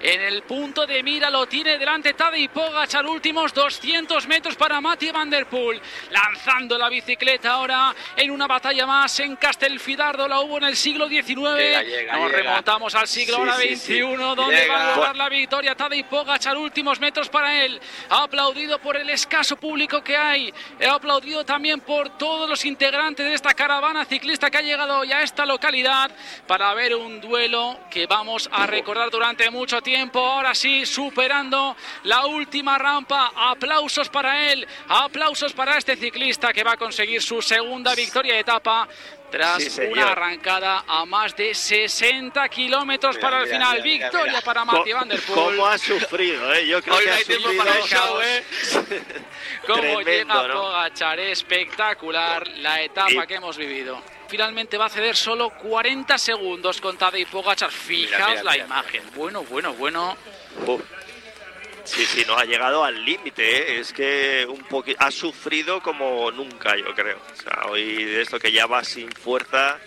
en 0.00 0.20
el 0.20 0.42
punto 0.42 0.86
de 0.86 1.02
mira, 1.02 1.30
lo 1.30 1.46
tiene 1.46 1.78
delante 1.78 2.14
Tadej 2.14 2.50
Pogacar. 2.50 3.06
Últimos 3.06 3.52
200 3.54 4.26
metros 4.26 4.54
para 4.56 4.80
Mati 4.80 5.10
Van 5.10 5.30
Der 5.30 5.46
Poel. 5.46 5.80
Lanzando 6.10 6.76
la 6.76 6.88
bicicleta 6.88 7.52
ahora 7.52 7.94
en 8.16 8.30
una 8.30 8.46
batalla 8.46 8.86
más 8.86 9.18
en 9.20 9.36
Castelfidardo. 9.36 10.28
La 10.28 10.40
hubo 10.40 10.58
en 10.58 10.64
el 10.64 10.76
siglo 10.76 11.08
XIX. 11.08 11.26
Llega, 11.56 11.82
llega, 11.82 12.16
Nos 12.18 12.30
llega. 12.30 12.42
remontamos 12.42 12.94
al 12.94 13.08
siglo 13.08 13.36
Sí, 13.36 13.40
ahora 13.40 13.56
sí, 13.56 13.76
sí. 13.76 13.98
XXI, 14.00 14.16
donde 14.36 14.68
va 14.68 14.82
a 14.92 14.96
lograr 14.96 15.16
la 15.16 15.28
victoria. 15.28 15.74
Tadej 15.74 16.04
Pogacar, 16.06 16.56
últimos 16.56 17.00
metros 17.00 17.28
para 17.28 17.64
él. 17.64 17.80
Aplaudido 18.10 18.78
por 18.78 18.96
el 18.96 19.08
escaso 19.10 19.56
público 19.56 20.02
que 20.04 20.16
hay. 20.16 20.52
Ha 20.86 20.94
aplaudido 20.94 21.44
también 21.44 21.80
por 21.80 22.18
todos 22.18 22.48
los 22.48 22.64
integrantes 22.64 23.26
de 23.26 23.34
esta 23.34 23.54
caravana 23.54 24.04
ciclista 24.04 24.50
que 24.50 24.58
ha 24.58 24.62
llegado 24.62 24.98
hoy 24.98 25.10
a 25.12 25.22
esta 25.22 25.46
localidad 25.46 26.10
para 26.46 26.72
ver 26.74 26.94
un 26.94 27.20
duelo 27.20 27.78
que 27.90 28.06
vamos 28.06 28.48
a 28.52 28.66
recordar 28.66 29.10
durante 29.10 29.50
mucho 29.50 29.80
tiempo. 29.80 29.85
Ahora 29.94 30.54
sí, 30.54 30.84
superando 30.84 31.76
la 32.04 32.26
última 32.26 32.76
rampa. 32.78 33.32
Aplausos 33.36 34.08
para 34.08 34.50
él. 34.50 34.66
Aplausos 34.88 35.52
para 35.52 35.78
este 35.78 35.96
ciclista 35.96 36.52
que 36.52 36.64
va 36.64 36.72
a 36.72 36.76
conseguir 36.76 37.22
su 37.22 37.40
segunda 37.40 37.94
victoria 37.94 38.34
de 38.34 38.40
etapa. 38.40 38.88
Tras 39.30 39.62
Sí, 39.64 39.80
una 39.90 40.12
arrancada 40.12 40.84
a 40.86 41.04
más 41.04 41.34
de 41.36 41.52
60 41.52 42.48
kilómetros 42.48 43.16
Mira, 43.16 43.28
para 43.28 43.38
el 43.42 43.46
mira, 43.46 43.56
final. 43.56 43.72
mira, 43.82 43.84
mira, 43.84 44.04
Victoria 44.06 44.32
mira. 44.34 44.44
para 44.44 44.64
Mati 44.64 44.92
Van 44.92 45.08
Der 45.08 45.20
Poel. 45.20 45.56
¿Cómo 45.56 45.66
ha 45.66 45.78
sufrido, 45.78 46.54
eh? 46.54 46.66
Yo 46.66 46.80
creo 46.80 46.94
Hoy 46.96 47.02
que 47.04 47.08
no 47.10 47.12
ha 47.12 47.18
hay 47.18 47.24
tiempo 47.24 47.42
sufrido... 47.48 47.64
para 47.64 47.78
el 47.78 47.84
show, 47.86 48.20
¿eh? 48.22 48.44
Cómo 49.66 49.80
Tremendo, 49.80 50.10
llega 50.10 50.48
¿no? 50.48 50.54
Pogachar, 50.62 51.18
espectacular 51.20 52.46
la 52.58 52.82
etapa 52.82 53.10
Y- 53.24 53.26
que 53.26 53.34
hemos 53.34 53.56
vivido. 53.56 54.00
Finalmente 54.28 54.76
va 54.76 54.86
a 54.86 54.90
ceder 54.90 55.16
solo 55.16 55.50
40 55.50 56.18
segundos 56.18 56.80
con 56.80 56.96
Tadej 56.98 57.28
Pogachar. 57.28 57.70
Fijaos 57.70 58.30
mira, 58.30 58.42
la 58.42 58.52
mira, 58.52 58.64
imagen. 58.64 59.02
Bueno, 59.14 59.42
bueno, 59.44 59.72
bueno. 59.74 60.16
Sí, 61.84 62.04
sí, 62.04 62.24
no 62.26 62.36
ha 62.36 62.44
llegado 62.44 62.82
al 62.84 63.04
límite, 63.04 63.44
¿eh? 63.76 63.78
es 63.78 63.92
que 63.92 64.44
un 64.48 64.60
poqui- 64.66 64.96
ha 64.98 65.12
sufrido 65.12 65.80
como 65.80 66.32
nunca, 66.32 66.76
yo 66.76 66.92
creo. 66.96 67.18
O 67.32 67.36
sea, 67.40 67.66
hoy 67.70 68.04
de 68.04 68.22
esto 68.22 68.40
que 68.40 68.50
ya 68.50 68.66
vas 68.66 68.88
sin 68.88 69.08
fuerza, 69.12 69.78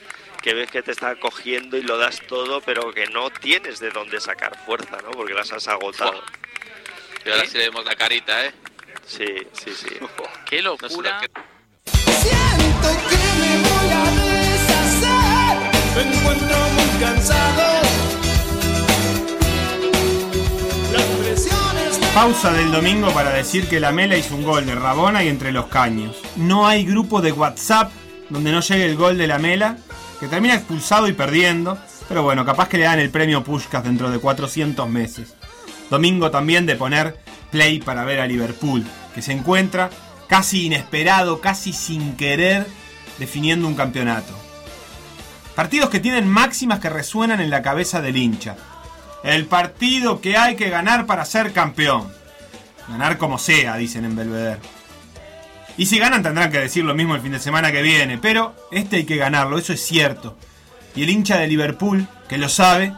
que 0.41 0.53
ves 0.53 0.71
que 0.71 0.81
te 0.81 0.91
está 0.93 1.17
cogiendo 1.17 1.75
y 1.75 1.81
lo 1.81 1.97
das 1.97 2.21
todo, 2.25 2.61
pero 2.61 2.93
que 2.93 3.07
no 3.07 3.29
tienes 3.29 3.79
de 3.81 3.89
dónde 3.89 4.21
sacar 4.21 4.57
fuerza, 4.65 4.95
¿no? 5.03 5.11
Porque 5.11 5.33
las 5.33 5.51
has 5.51 5.67
agotado. 5.67 6.23
Y 7.25 7.29
ahora 7.31 7.45
sí 7.45 7.57
le 7.57 7.65
vemos 7.65 7.83
la 7.83 7.95
carita, 7.97 8.45
¿eh? 8.45 8.53
Sí, 9.05 9.25
sí, 9.51 9.73
sí. 9.75 9.89
Qué 10.49 10.61
No 10.61 10.77
se 10.77 10.83
lo 10.83 10.87
locura. 10.87 11.19
creo. 11.19 11.45
Siento 12.21 13.09
que 13.09 13.17
me 13.17 13.57
voy 13.57 13.91
a 13.91 14.03
deshacer. 14.05 14.28
Me 15.95 16.01
encuentro 16.01 16.57
muy 16.75 16.99
cansado. 16.99 17.79
Pausa 22.13 22.51
del 22.51 22.71
domingo 22.71 23.11
para 23.11 23.31
decir 23.31 23.67
que 23.67 23.79
la 23.79 23.91
Mela 23.91 24.17
hizo 24.17 24.35
un 24.35 24.43
gol 24.43 24.65
de 24.65 24.75
Rabona 24.75 25.23
y 25.23 25.27
entre 25.29 25.51
los 25.51 25.67
caños. 25.67 26.17
No 26.35 26.67
hay 26.67 26.83
grupo 26.83 27.21
de 27.21 27.31
WhatsApp 27.31 27.91
donde 28.29 28.51
no 28.51 28.61
llegue 28.61 28.85
el 28.85 28.97
gol 28.97 29.17
de 29.17 29.27
la 29.27 29.39
Mela, 29.39 29.77
que 30.19 30.27
termina 30.27 30.55
expulsado 30.55 31.07
y 31.07 31.13
perdiendo. 31.13 31.77
Pero 32.07 32.23
bueno, 32.23 32.43
capaz 32.45 32.67
que 32.67 32.77
le 32.77 32.85
dan 32.85 32.99
el 32.99 33.09
premio 33.09 33.43
Pushkas 33.43 33.83
dentro 33.83 34.09
de 34.09 34.19
400 34.19 34.89
meses. 34.89 35.35
Domingo 35.89 36.31
también 36.31 36.65
de 36.65 36.75
poner 36.75 37.19
play 37.51 37.79
para 37.79 38.03
ver 38.05 38.19
a 38.19 38.27
Liverpool, 38.27 38.83
que 39.13 39.21
se 39.21 39.31
encuentra 39.31 39.89
casi 40.27 40.65
inesperado, 40.65 41.39
casi 41.41 41.73
sin 41.73 42.15
querer, 42.15 42.67
definiendo 43.17 43.67
un 43.67 43.75
campeonato. 43.75 44.48
Partidos 45.59 45.89
que 45.89 45.99
tienen 45.99 46.25
máximas 46.25 46.79
que 46.79 46.89
resuenan 46.89 47.41
en 47.41 47.49
la 47.49 47.61
cabeza 47.61 47.99
del 47.99 48.15
hincha. 48.15 48.55
El 49.25 49.45
partido 49.45 50.21
que 50.21 50.37
hay 50.37 50.55
que 50.55 50.69
ganar 50.69 51.05
para 51.05 51.25
ser 51.25 51.51
campeón. 51.51 52.07
Ganar 52.87 53.17
como 53.17 53.37
sea, 53.37 53.75
dicen 53.75 54.05
en 54.05 54.15
Belvedere. 54.15 54.61
Y 55.75 55.87
si 55.87 55.99
ganan 55.99 56.23
tendrán 56.23 56.49
que 56.49 56.61
decir 56.61 56.85
lo 56.85 56.95
mismo 56.95 57.13
el 57.13 57.21
fin 57.21 57.33
de 57.33 57.39
semana 57.39 57.73
que 57.73 57.81
viene, 57.81 58.17
pero 58.17 58.55
este 58.71 58.95
hay 58.95 59.03
que 59.03 59.17
ganarlo, 59.17 59.57
eso 59.57 59.73
es 59.73 59.85
cierto. 59.85 60.37
Y 60.95 61.03
el 61.03 61.09
hincha 61.09 61.37
de 61.37 61.47
Liverpool, 61.47 62.07
que 62.29 62.37
lo 62.37 62.47
sabe, 62.47 62.93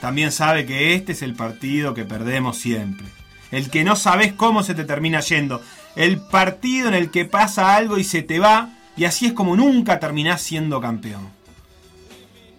también 0.00 0.30
sabe 0.30 0.64
que 0.64 0.94
este 0.94 1.10
es 1.10 1.22
el 1.22 1.34
partido 1.34 1.92
que 1.92 2.04
perdemos 2.04 2.56
siempre. 2.56 3.08
El 3.50 3.68
que 3.68 3.82
no 3.82 3.96
sabes 3.96 4.32
cómo 4.32 4.62
se 4.62 4.76
te 4.76 4.84
termina 4.84 5.18
yendo. 5.22 5.60
El 5.96 6.20
partido 6.20 6.86
en 6.86 6.94
el 6.94 7.10
que 7.10 7.24
pasa 7.24 7.74
algo 7.74 7.98
y 7.98 8.04
se 8.04 8.22
te 8.22 8.38
va, 8.38 8.76
y 8.96 9.06
así 9.06 9.26
es 9.26 9.32
como 9.32 9.56
nunca 9.56 9.98
terminás 9.98 10.40
siendo 10.40 10.80
campeón. 10.80 11.34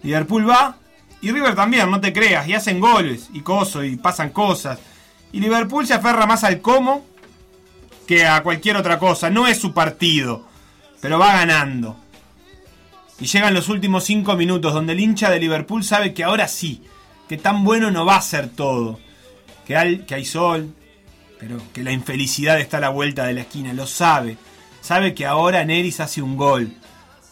Liverpool 0.02 0.48
va 0.48 0.76
Y 1.20 1.32
River 1.32 1.54
también, 1.54 1.90
no 1.90 2.00
te 2.00 2.12
creas, 2.12 2.46
y 2.46 2.54
hacen 2.54 2.80
goles, 2.80 3.28
y 3.32 3.40
coso, 3.40 3.82
y 3.82 3.96
pasan 3.96 4.30
cosas. 4.30 4.78
Y 5.32 5.40
Liverpool 5.40 5.86
se 5.86 5.94
aferra 5.94 6.26
más 6.26 6.44
al 6.44 6.60
cómo 6.60 7.04
que 8.06 8.26
a 8.26 8.42
cualquier 8.42 8.76
otra 8.76 8.98
cosa. 8.98 9.28
No 9.28 9.46
es 9.46 9.58
su 9.58 9.74
partido, 9.74 10.46
pero 11.00 11.18
va 11.18 11.34
ganando. 11.34 11.96
Y 13.20 13.26
llegan 13.26 13.52
los 13.52 13.68
últimos 13.68 14.04
cinco 14.04 14.36
minutos 14.36 14.72
donde 14.72 14.92
el 14.92 15.00
hincha 15.00 15.28
de 15.28 15.40
Liverpool 15.40 15.82
sabe 15.84 16.14
que 16.14 16.24
ahora 16.24 16.46
sí, 16.46 16.82
que 17.28 17.36
tan 17.36 17.64
bueno 17.64 17.90
no 17.90 18.06
va 18.06 18.16
a 18.16 18.22
ser 18.22 18.48
todo. 18.48 19.00
Que 19.66 19.76
hay, 19.76 19.98
que 20.00 20.14
hay 20.14 20.24
sol, 20.24 20.72
pero 21.38 21.60
que 21.72 21.82
la 21.82 21.92
infelicidad 21.92 22.58
está 22.58 22.78
a 22.78 22.80
la 22.80 22.88
vuelta 22.88 23.26
de 23.26 23.34
la 23.34 23.42
esquina, 23.42 23.72
lo 23.72 23.86
sabe. 23.86 24.38
Sabe 24.80 25.14
que 25.14 25.26
ahora 25.26 25.64
Neris 25.64 26.00
hace 26.00 26.22
un 26.22 26.36
gol, 26.36 26.72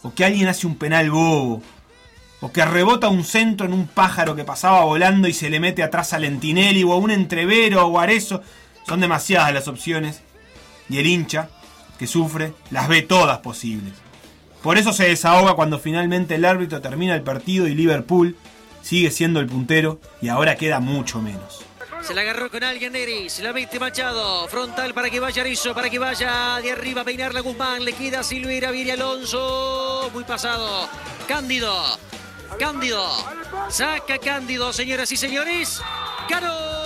o 0.02 0.12
que 0.12 0.25
alguien 0.25 0.49
hace 0.49 0.66
un 0.66 0.76
penal 0.76 1.11
bobo, 1.11 1.62
o 2.46 2.52
que 2.52 2.64
rebota 2.64 3.08
un 3.08 3.24
centro 3.24 3.66
en 3.66 3.72
un 3.72 3.88
pájaro 3.88 4.36
que 4.36 4.44
pasaba 4.44 4.84
volando 4.84 5.26
y 5.26 5.32
se 5.32 5.50
le 5.50 5.58
mete 5.58 5.82
atrás 5.82 6.12
a 6.12 6.20
Lentinelli, 6.20 6.84
o 6.84 6.92
a 6.92 6.96
un 6.96 7.10
entrevero 7.10 7.84
o 7.84 7.98
Arezo. 7.98 8.40
Son 8.86 9.00
demasiadas 9.00 9.52
las 9.52 9.66
opciones. 9.66 10.22
Y 10.88 10.98
el 10.98 11.06
hincha, 11.06 11.48
que 11.98 12.06
sufre, 12.06 12.52
las 12.70 12.86
ve 12.86 13.02
todas 13.02 13.38
posibles. 13.38 13.94
Por 14.62 14.78
eso 14.78 14.92
se 14.92 15.08
desahoga 15.08 15.54
cuando 15.54 15.80
finalmente 15.80 16.36
el 16.36 16.44
árbitro 16.44 16.80
termina 16.80 17.16
el 17.16 17.22
partido 17.22 17.66
y 17.66 17.74
Liverpool 17.74 18.36
sigue 18.80 19.10
siendo 19.10 19.40
el 19.40 19.46
puntero 19.46 20.00
y 20.22 20.28
ahora 20.28 20.54
queda 20.54 20.78
mucho 20.78 21.20
menos. 21.20 21.64
Se 22.02 22.14
la 22.14 22.20
agarró 22.20 22.48
con 22.48 22.62
alguien 22.62 22.92
Neri, 22.92 23.28
se 23.28 23.42
la 23.42 23.52
mete 23.52 23.80
Machado, 23.80 24.46
frontal 24.46 24.94
para 24.94 25.10
que 25.10 25.18
vaya 25.18 25.42
Arizo, 25.42 25.74
para 25.74 25.90
que 25.90 25.98
vaya 25.98 26.60
de 26.62 26.70
arriba 26.70 27.00
a 27.00 27.04
peinarla 27.04 27.40
Guzmán, 27.40 27.84
le 27.84 27.92
queda 27.94 28.22
Silveira, 28.22 28.70
viene 28.70 28.92
Alonso, 28.92 30.08
muy 30.14 30.22
pasado, 30.22 30.88
Cándido, 31.26 31.98
Cándido, 32.58 33.06
saca 33.68 34.18
Cándido, 34.18 34.72
señoras 34.72 35.12
y 35.12 35.16
señores, 35.16 35.80
ganó 36.28 36.76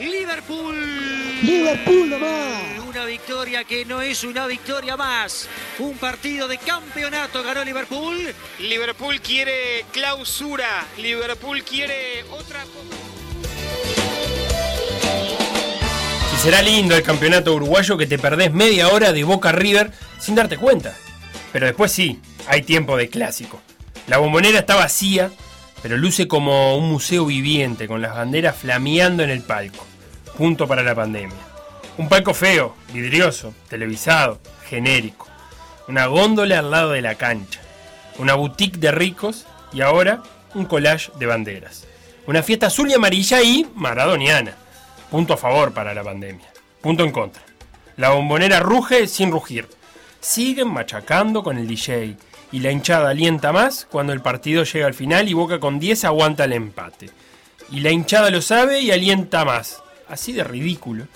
Liverpool. 0.00 0.76
Liverpool 1.42 2.10
nomás. 2.10 2.78
Una 2.88 3.04
victoria 3.04 3.64
que 3.64 3.84
no 3.84 4.02
es 4.02 4.24
una 4.24 4.46
victoria 4.46 4.96
más. 4.96 5.48
Un 5.78 5.96
partido 5.96 6.48
de 6.48 6.58
campeonato 6.58 7.42
ganó 7.42 7.64
Liverpool. 7.64 8.34
Liverpool 8.58 9.20
quiere 9.20 9.84
clausura. 9.92 10.86
Liverpool 10.98 11.62
quiere 11.62 12.24
otra 12.30 12.64
Y 16.34 16.36
será 16.42 16.62
lindo 16.62 16.96
el 16.96 17.02
campeonato 17.02 17.54
uruguayo 17.54 17.96
que 17.96 18.06
te 18.06 18.18
perdés 18.18 18.52
media 18.52 18.88
hora 18.88 19.12
de 19.12 19.22
Boca 19.24 19.52
River 19.52 19.92
sin 20.18 20.34
darte 20.34 20.56
cuenta. 20.56 20.96
Pero 21.54 21.66
después 21.66 21.92
sí, 21.92 22.20
hay 22.48 22.62
tiempo 22.62 22.96
de 22.96 23.08
clásico. 23.08 23.60
La 24.08 24.18
bombonera 24.18 24.58
está 24.58 24.74
vacía, 24.74 25.30
pero 25.82 25.96
luce 25.96 26.26
como 26.26 26.76
un 26.76 26.90
museo 26.90 27.26
viviente 27.26 27.86
con 27.86 28.02
las 28.02 28.16
banderas 28.16 28.56
flameando 28.56 29.22
en 29.22 29.30
el 29.30 29.40
palco. 29.40 29.86
Punto 30.36 30.66
para 30.66 30.82
la 30.82 30.96
pandemia. 30.96 31.38
Un 31.96 32.08
palco 32.08 32.34
feo, 32.34 32.74
vidrioso, 32.92 33.54
televisado, 33.68 34.40
genérico. 34.68 35.28
Una 35.86 36.06
góndola 36.06 36.58
al 36.58 36.72
lado 36.72 36.90
de 36.90 37.02
la 37.02 37.14
cancha. 37.14 37.60
Una 38.18 38.34
boutique 38.34 38.80
de 38.80 38.90
ricos 38.90 39.46
y 39.72 39.80
ahora 39.80 40.24
un 40.54 40.64
collage 40.64 41.12
de 41.20 41.26
banderas. 41.26 41.86
Una 42.26 42.42
fiesta 42.42 42.66
azul 42.66 42.90
y 42.90 42.94
amarilla 42.94 43.42
y 43.42 43.64
maradoniana. 43.76 44.56
Punto 45.08 45.34
a 45.34 45.36
favor 45.36 45.72
para 45.72 45.94
la 45.94 46.02
pandemia. 46.02 46.48
Punto 46.80 47.04
en 47.04 47.12
contra. 47.12 47.44
La 47.96 48.10
bombonera 48.10 48.58
ruge 48.58 49.06
sin 49.06 49.30
rugir. 49.30 49.68
Siguen 50.24 50.68
machacando 50.68 51.42
con 51.42 51.58
el 51.58 51.68
DJ. 51.68 52.16
Y 52.50 52.60
la 52.60 52.70
hinchada 52.70 53.10
alienta 53.10 53.52
más 53.52 53.86
cuando 53.90 54.14
el 54.14 54.22
partido 54.22 54.64
llega 54.64 54.86
al 54.86 54.94
final 54.94 55.28
y 55.28 55.34
Boca 55.34 55.60
con 55.60 55.78
10 55.78 56.06
aguanta 56.06 56.44
el 56.44 56.54
empate. 56.54 57.10
Y 57.70 57.80
la 57.80 57.90
hinchada 57.90 58.30
lo 58.30 58.40
sabe 58.40 58.80
y 58.80 58.90
alienta 58.90 59.44
más. 59.44 59.82
Así 60.08 60.32
de 60.32 60.42
ridículo. 60.42 61.08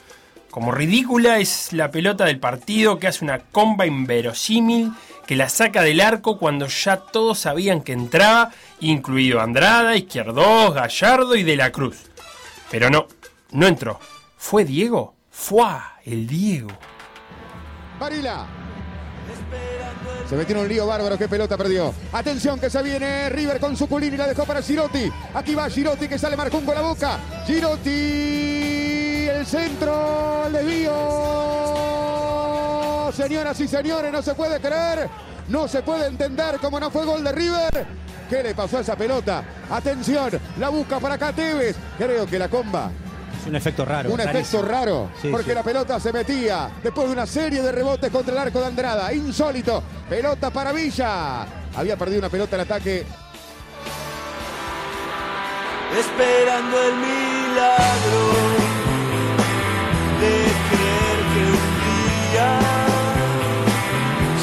Como 0.51 0.73
ridícula 0.73 1.39
es 1.39 1.73
la 1.73 1.91
pelota 1.91 2.27
del 2.27 2.39
partido 2.39 2.99
que 2.99 3.07
hace 3.07 3.25
una 3.25 3.39
comba 3.39 3.87
inverosímil 3.87 4.93
que 5.27 5.37
la 5.37 5.49
saca 5.49 5.81
del 5.83 6.03
arco 6.03 6.39
cuando 6.39 6.67
ya 6.67 6.99
todos 6.99 7.39
sabían 7.39 7.81
que 7.81 7.95
entraba, 7.95 8.51
incluido 8.81 9.41
Andrada, 9.41 9.97
Izquierdos, 9.97 10.75
Gallardo 10.75 11.35
y 11.35 11.45
De 11.45 11.57
la 11.57 11.73
Cruz. 11.73 11.97
Pero 12.71 12.91
no, 12.91 13.07
no 13.53 13.67
entró. 13.67 14.01
¿Fue 14.37 14.67
Diego? 14.67 15.15
Fue 15.31 15.65
el 16.05 16.27
Diego. 16.27 16.69
Varila. 17.99 18.68
Se 20.29 20.37
metió 20.37 20.57
en 20.57 20.63
un 20.63 20.69
lío 20.69 20.87
bárbaro, 20.87 21.17
qué 21.17 21.27
pelota 21.27 21.57
perdió. 21.57 21.95
Atención 22.13 22.61
que 22.61 22.69
se 22.69 22.83
viene 22.83 23.31
River 23.31 23.59
con 23.59 23.75
su 23.77 23.89
culín 23.89 24.13
y 24.13 24.19
la 24.19 24.27
dejó 24.27 24.45
para 24.45 24.61
Girotti. 24.61 25.11
Aquí 25.33 25.55
va 25.55 25.71
Girotti 25.71 26.07
que 26.07 26.19
sale 26.19 26.37
Marcún 26.37 26.67
con 26.67 26.75
la 26.75 26.83
boca. 26.83 27.19
Girotti, 27.47 29.27
el 29.31 29.47
centro, 29.47 30.47
el 30.47 30.53
desvío. 30.53 30.93
Señoras 33.17 33.59
y 33.59 33.69
señores, 33.69 34.13
no 34.13 34.21
se 34.21 34.35
puede 34.35 34.61
creer, 34.61 35.09
no 35.49 35.67
se 35.67 35.81
puede 35.81 36.09
entender 36.09 36.59
cómo 36.61 36.79
no 36.79 36.91
fue 36.91 37.07
gol 37.07 37.25
de 37.25 37.33
River. 37.33 37.87
¿Qué 38.29 38.43
le 38.43 38.55
pasó 38.55 38.77
a 38.77 38.81
esa 38.83 38.97
pelota? 38.97 39.43
Atención, 39.71 40.31
la 40.59 40.69
busca 40.69 41.01
para 41.01 41.15
acá 41.15 41.33
Tevez. 41.33 41.75
Creo 41.97 42.27
que 42.27 42.39
la 42.39 42.49
comba 42.49 42.91
Es 43.41 43.47
un 43.47 43.57
efecto 43.57 43.85
raro. 43.85 44.11
un 44.13 44.21
efecto 44.21 44.63
raro, 44.63 45.11
Sí, 45.21 45.29
porque 45.31 45.51
sí. 45.51 45.55
la 45.55 45.63
pelota 45.63 45.99
se 46.01 46.13
metía 46.13 46.71
después 46.83 47.07
de 47.07 47.13
una 47.13 47.27
serie 47.27 47.63
de 47.63 47.73
rebotes 47.73 48.11
contra 48.11 48.33
el 48.33 48.39
arco 48.39 48.61
de 48.61 48.67
Andrada. 48.67 49.13
Insólito. 49.13 49.83
Pelota 50.09 50.51
para 50.51 50.73
Villa. 50.73 51.43
Había 51.77 51.97
perdido 51.97 52.19
una 52.21 52.29
pelota 52.29 52.57
en 52.57 52.63
ataque. 52.63 53.07
esperando 55.99 56.77
el 56.83 56.95
milagro 56.97 58.21
de 60.21 60.35
creer 60.69 61.19
que 61.33 61.43
un 61.49 62.33
día 62.33 62.59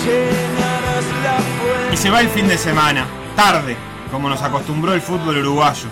llenarás 0.06 1.06
la 1.24 1.38
fuente. 1.60 1.94
Y 1.94 1.98
se 1.98 2.10
va 2.10 2.22
el 2.22 2.30
fin 2.30 2.48
de 2.48 2.58
semana, 2.58 3.06
tarde, 3.36 3.78
como 4.12 4.28
nos 4.30 4.42
acostumbró 4.42 4.94
el 4.94 5.02
fútbol 5.02 5.38
uruguayo. 5.38 5.88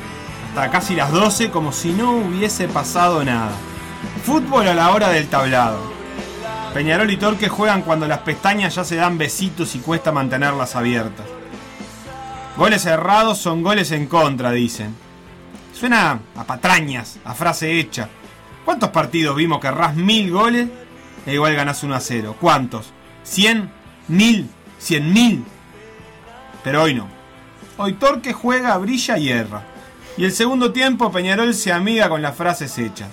Hasta 0.54 0.70
casi 0.70 0.96
las 0.96 1.12
12 1.12 1.50
como 1.50 1.72
si 1.72 1.94
no 1.94 2.12
hubiese 2.12 2.68
pasado 2.68 3.26
nada. 3.26 3.54
Fútbol 4.24 4.68
a 4.68 4.76
la 4.76 4.92
hora 4.92 5.10
del 5.10 5.28
tablado. 5.28 5.80
Peñarol 6.76 7.10
y 7.10 7.18
Torque 7.18 7.50
juegan 7.50 7.82
cuando 7.82 8.08
las 8.08 8.20
pestañas 8.20 8.76
ya 8.76 8.84
se 8.84 8.96
dan 8.96 9.18
besitos 9.18 9.74
y 9.74 9.80
cuesta 9.80 10.12
mantenerlas 10.12 10.76
abiertas. 10.76 11.26
Goles 12.56 12.84
cerrados 12.84 13.40
son 13.40 13.64
goles 13.64 13.92
en 13.94 14.06
contra, 14.06 14.52
dicen. 14.52 14.96
Suena 15.74 16.20
a 16.36 16.44
patrañas, 16.44 17.18
a 17.26 17.34
frase 17.34 17.80
hecha. 17.80 18.08
¿Cuántos 18.64 18.90
partidos 18.90 19.36
vimos 19.36 19.60
que 19.60 19.70
errás 19.70 19.96
mil 19.96 20.30
goles 20.30 20.70
e 21.26 21.34
igual 21.34 21.56
ganás 21.56 21.82
1 21.82 21.96
a 21.96 22.00
0? 22.00 22.36
¿Cuántos? 22.40 22.94
¿Cien? 23.24 23.72
¿Mil? 24.08 24.52
¿Cien 24.78 25.12
mil? 25.12 25.44
Pero 26.64 26.84
hoy 26.84 26.94
no. 26.94 27.08
Hoy 27.78 27.94
Torque 27.94 28.34
juega, 28.34 28.78
brilla 28.78 29.18
y 29.18 29.30
erra. 29.30 29.73
Y 30.16 30.26
el 30.26 30.32
segundo 30.32 30.72
tiempo 30.72 31.12
Peñarol 31.12 31.54
se 31.56 31.72
amiga 31.72 32.08
con 32.08 32.22
las 32.22 32.36
frases 32.36 32.78
hechas. 32.78 33.10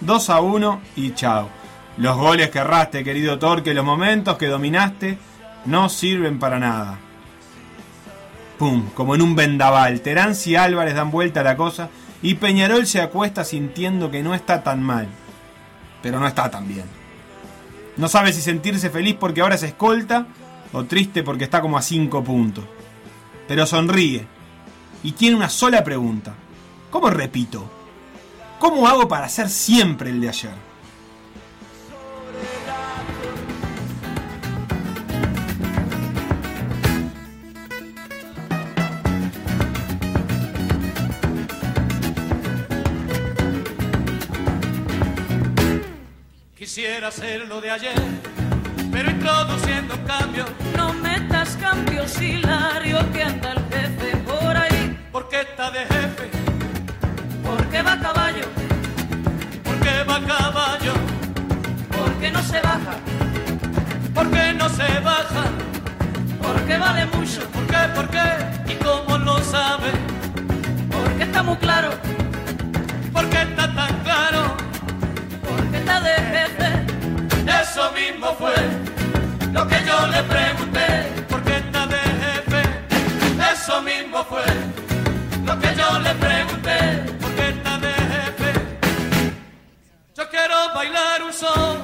2 0.00 0.30
a 0.30 0.40
1 0.40 0.80
y 0.96 1.12
chao. 1.14 1.48
Los 1.96 2.16
goles 2.16 2.50
que 2.50 2.60
erraste, 2.60 3.02
querido 3.02 3.40
Torque, 3.40 3.74
los 3.74 3.84
momentos 3.84 4.38
que 4.38 4.46
dominaste, 4.46 5.18
no 5.64 5.88
sirven 5.88 6.38
para 6.38 6.60
nada. 6.60 6.98
Pum, 8.56 8.90
como 8.94 9.16
en 9.16 9.22
un 9.22 9.34
vendaval. 9.34 10.00
Terán 10.00 10.34
y 10.44 10.54
Álvarez 10.54 10.94
dan 10.94 11.10
vuelta 11.10 11.40
a 11.40 11.44
la 11.44 11.56
cosa 11.56 11.88
y 12.22 12.34
Peñarol 12.34 12.86
se 12.86 13.00
acuesta 13.00 13.42
sintiendo 13.42 14.10
que 14.12 14.22
no 14.22 14.32
está 14.34 14.62
tan 14.62 14.80
mal. 14.80 15.08
Pero 16.02 16.20
no 16.20 16.28
está 16.28 16.48
tan 16.50 16.68
bien. 16.68 16.86
No 17.96 18.08
sabe 18.08 18.32
si 18.32 18.42
sentirse 18.42 18.90
feliz 18.90 19.16
porque 19.18 19.40
ahora 19.40 19.56
es 19.56 19.64
escolta 19.64 20.28
o 20.72 20.84
triste 20.84 21.24
porque 21.24 21.44
está 21.44 21.60
como 21.60 21.76
a 21.76 21.82
5 21.82 22.22
puntos. 22.22 22.64
Pero 23.48 23.66
sonríe 23.66 24.37
y 25.02 25.12
tiene 25.12 25.36
una 25.36 25.48
sola 25.48 25.84
pregunta. 25.84 26.34
¿Cómo 26.90 27.10
repito? 27.10 27.68
¿Cómo 28.58 28.88
hago 28.88 29.06
para 29.06 29.28
ser 29.28 29.48
siempre 29.48 30.10
el 30.10 30.20
de 30.20 30.28
ayer? 30.28 30.68
Quisiera 46.56 47.10
ser 47.10 47.46
lo 47.48 47.60
de 47.60 47.70
ayer, 47.70 47.94
pero 48.92 49.10
introduciendo 49.10 49.94
cambios. 50.04 50.48
No 50.76 50.92
metas 50.92 51.56
cambios, 51.56 52.20
Hilario, 52.20 52.98
que 53.12 53.22
anda 53.22 53.52
el 53.52 53.58
jefe 53.70 54.16
por 54.18 54.56
ahí. 54.56 54.67
Porque 55.12 55.40
está 55.40 55.70
de 55.70 55.80
jefe, 55.80 56.30
Porque 57.42 57.82
va 57.82 57.92
a 57.92 58.00
caballo, 58.00 58.44
porque 59.64 60.04
va 60.04 60.16
a 60.16 60.20
caballo, 60.20 60.92
porque 61.90 62.30
no 62.30 62.42
se 62.42 62.60
baja, 62.60 62.96
porque 64.14 64.52
no 64.52 64.68
se 64.68 65.00
baja, 65.00 65.44
Porque 66.42 66.76
vale 66.76 67.06
mucho. 67.06 67.40
¿Por 67.48 67.66
qué? 67.66 67.88
¿Por 67.94 68.08
qué? 68.08 68.72
¿Y 68.72 68.74
cómo 68.76 69.16
lo 69.18 69.38
sabe? 69.42 69.90
Porque 70.90 71.22
está 71.22 71.42
muy 71.42 71.56
claro. 71.56 71.90
¿Por 73.12 73.28
qué 73.30 73.42
está 73.42 73.74
tan 73.74 73.94
claro? 74.00 74.56
Porque 75.48 75.78
está 75.78 76.00
de 76.00 76.14
jefe. 76.14 76.68
Eso 77.62 77.90
mismo 77.92 78.34
fue 78.34 78.54
lo 79.52 79.66
que 79.66 79.84
yo 79.86 80.06
le 80.06 80.22
pregunté. 80.24 80.88
¿Por 81.28 81.42
qué 81.44 81.56
está 81.56 81.86
de 81.86 81.96
jefe? 81.96 82.62
Eso 83.52 83.82
mismo 83.82 84.24
fue 84.24 84.77
lo 85.48 85.58
que 85.58 85.74
yo 85.74 85.98
le 86.06 86.14
pregunté. 86.26 86.78
¿Por 87.20 87.30
qué 87.36 87.48
está 87.48 87.78
de 87.78 87.94
jefe? 88.12 88.50
Yo 90.16 90.28
quiero 90.28 90.56
bailar 90.74 91.22
un 91.22 91.32
son 91.32 91.76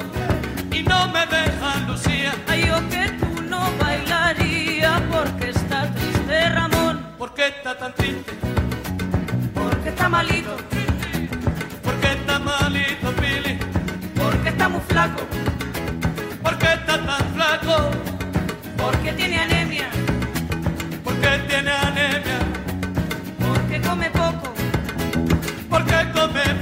y 0.70 0.82
no 0.82 1.08
me 1.08 1.22
dejan 1.26 1.86
Lucía. 1.86 2.32
Ay, 2.46 2.66
yo 2.66 2.76
que 2.92 3.04
tú 3.20 3.42
no 3.42 3.62
bailarías 3.82 5.00
porque 5.12 5.50
está 5.50 5.90
triste 5.94 6.48
Ramón. 6.50 6.94
¿Por 7.18 7.32
qué 7.34 7.46
está 7.48 7.76
tan 7.78 7.94
triste? 7.94 8.32
Porque 9.54 9.88
está 9.88 10.08
malito. 10.08 10.56
¿Por 11.84 11.94
qué 12.00 12.10
está 12.18 12.38
malito, 12.38 13.08
Pili? 13.20 13.58
Porque 14.14 14.48
está 14.50 14.68
muy 14.68 14.82
flaco. 14.88 15.22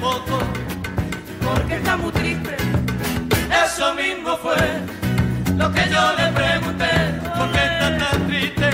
Poco? 0.02 0.38
Porque 1.44 1.74
está 1.76 1.96
muy 1.96 2.10
triste. 2.12 2.56
Eso 3.64 3.94
mismo 3.94 4.36
fue 4.36 4.62
lo 5.56 5.72
que 5.72 5.82
yo 5.94 6.02
le 6.18 6.26
pregunté. 6.40 6.92
¿Por 7.38 7.48
qué 7.52 7.62
está 7.72 7.88
tan 8.02 8.26
triste? 8.26 8.68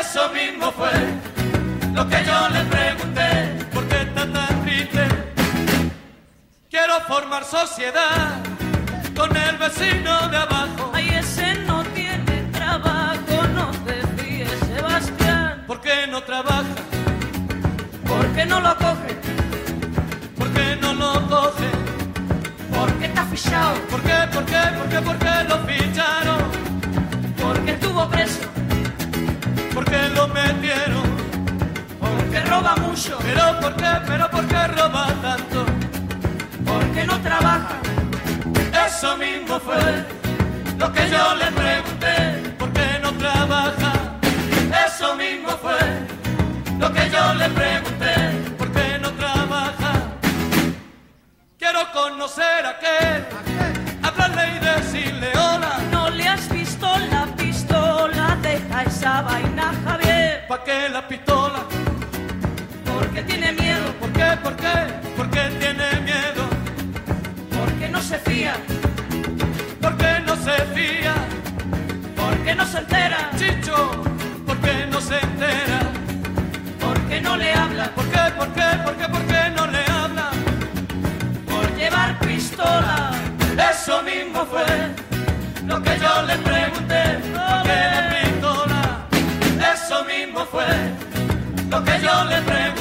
Eso 0.00 0.22
mismo 0.38 0.72
fue 0.72 0.96
lo 1.92 2.08
que 2.08 2.18
yo 2.28 2.38
le 2.56 2.62
pregunté. 2.74 3.28
¿Por 3.74 3.84
qué 3.88 3.98
está 4.08 4.22
tan 4.36 4.54
triste? 4.64 5.02
Quiero 6.70 6.94
formar 7.06 7.44
sociedad 7.44 8.40
con 9.14 9.36
el 9.36 9.56
vecino 9.58 10.28
de 10.28 10.36
abajo. 10.38 10.90
Ay, 10.94 11.08
ese 11.22 11.54
no 11.68 11.84
tiene 11.98 12.36
trabajo, 12.52 13.36
no 13.58 13.66
te 13.86 13.96
fíes, 14.16 14.58
Sebastián. 14.72 15.64
¿Por 15.66 15.80
qué 15.82 16.06
no 16.08 16.22
trabaja? 16.22 16.74
Porque 18.08 18.46
no 18.46 18.60
lo 18.60 18.74
coge. 18.76 19.29
¿Por 21.00 21.54
qué? 21.56 21.70
Porque 22.76 23.06
está 23.06 23.24
fichado. 23.24 23.74
¿Por 23.90 24.02
qué? 24.02 24.16
¿Por 24.34 24.44
qué? 24.44 24.62
¿Por 24.78 24.88
qué? 24.90 25.00
¿Por 25.00 25.18
qué 25.18 25.44
lo 25.48 25.56
ficharon? 25.66 26.42
Porque 27.40 27.70
estuvo 27.72 28.06
preso. 28.10 28.40
¿Por 29.72 29.84
qué 29.86 30.08
lo 30.14 30.28
metieron? 30.28 31.08
Porque 31.98 32.40
roba 32.42 32.76
mucho. 32.76 33.16
¿Pero 33.22 33.60
por 33.60 33.76
qué? 33.76 33.92
¿Pero 34.06 34.30
por 34.30 34.46
qué 34.46 34.66
roba 34.66 35.06
tanto? 35.22 35.64
Porque 36.66 37.06
no 37.06 37.18
trabaja. 37.20 37.76
Eso 38.86 39.16
mismo 39.16 39.58
fue 39.58 40.04
lo 40.78 40.92
que 40.92 41.08
yo 41.08 41.34
le 41.34 41.46
pregunté. 41.52 42.54
¿Por 42.58 42.70
qué 42.74 42.98
no 43.02 43.10
trabaja? 43.12 43.92
Eso 44.86 45.16
mismo 45.16 45.48
fue 45.62 45.80
lo 46.78 46.92
que 46.92 47.08
yo 47.08 47.34
le 47.34 47.48
pregunté. 47.48 48.29
Conocer 52.02 52.64
a 52.64 52.70
aquel, 52.70 53.20
hablarle 54.02 54.44
y 54.56 54.58
decirle 54.70 55.30
hola. 55.32 55.72
No 55.90 56.08
le 56.08 56.26
has 56.26 56.48
visto 56.48 56.86
la 57.10 57.26
pistola, 57.36 58.38
deja 58.42 58.82
esa 58.84 59.22
vaina, 59.22 59.66
Javier. 59.84 60.46
¿Pa' 60.48 60.64
qué 60.64 60.88
la 60.88 61.06
pistola? 61.06 61.60
Porque 62.92 63.22
tiene 63.22 63.52
miedo. 63.52 63.86
¿Por 64.00 64.10
qué? 64.12 64.28
¿Por 64.44 64.56
qué? 64.56 64.76
¿Por 65.18 65.30
qué 65.34 65.42
tiene 65.62 65.88
miedo? 66.10 66.42
Porque 67.58 67.86
no 67.88 68.00
se 68.00 68.18
fía. 68.18 68.54
¿Por 69.82 69.94
qué 70.00 70.12
no 70.28 70.34
se 70.46 70.56
fía? 70.76 71.14
Porque 72.20 72.54
no 72.54 72.64
se 72.72 72.78
entera. 72.78 73.30
Chicho, 73.38 73.76
¿por 74.46 74.56
qué 74.64 74.86
no 74.92 75.00
se 75.02 75.16
entera? 75.28 75.80
Porque 76.84 77.20
no 77.20 77.36
le 77.36 77.52
habla. 77.52 77.84
¿Por 77.96 78.06
qué? 78.12 78.24
¿Por 78.38 78.48
qué? 78.56 78.68
¿Por 78.84 78.94
qué? 78.96 79.06
¿Por 79.14 79.22
qué 79.26 79.39
Eso 83.82 84.02
mismo 84.02 84.44
fue 84.44 84.66
lo 85.66 85.82
que 85.82 85.98
yo 85.98 86.22
le 86.26 86.36
pregunté. 86.36 87.02
¿Por 87.32 87.62
qué 87.62 87.78
la 87.94 88.02
pistola? 88.10 89.06
Eso 89.72 90.04
mismo 90.04 90.44
fue 90.44 90.66
lo 91.70 91.82
que 91.82 92.00
yo 92.02 92.24
le 92.24 92.42
pregunté. 92.42 92.79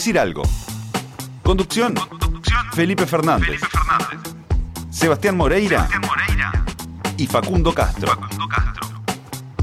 Decir 0.00 0.18
algo. 0.18 0.44
Conducción. 1.42 1.94
Felipe 2.72 3.04
Fernández. 3.04 3.60
Sebastián 4.88 5.36
Moreira. 5.36 5.90
Y 7.18 7.26
Facundo 7.26 7.74
Castro. 7.74 8.18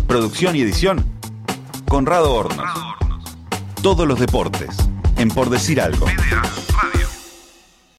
Producción 0.06 0.56
y 0.56 0.62
edición. 0.62 1.04
Conrado 1.88 2.36
Hornos. 2.36 2.70
Todos 3.82 4.08
los 4.08 4.20
deportes. 4.20 4.78
En 5.16 5.30
Por 5.30 5.50
decir 5.50 5.82
algo. 5.82 6.06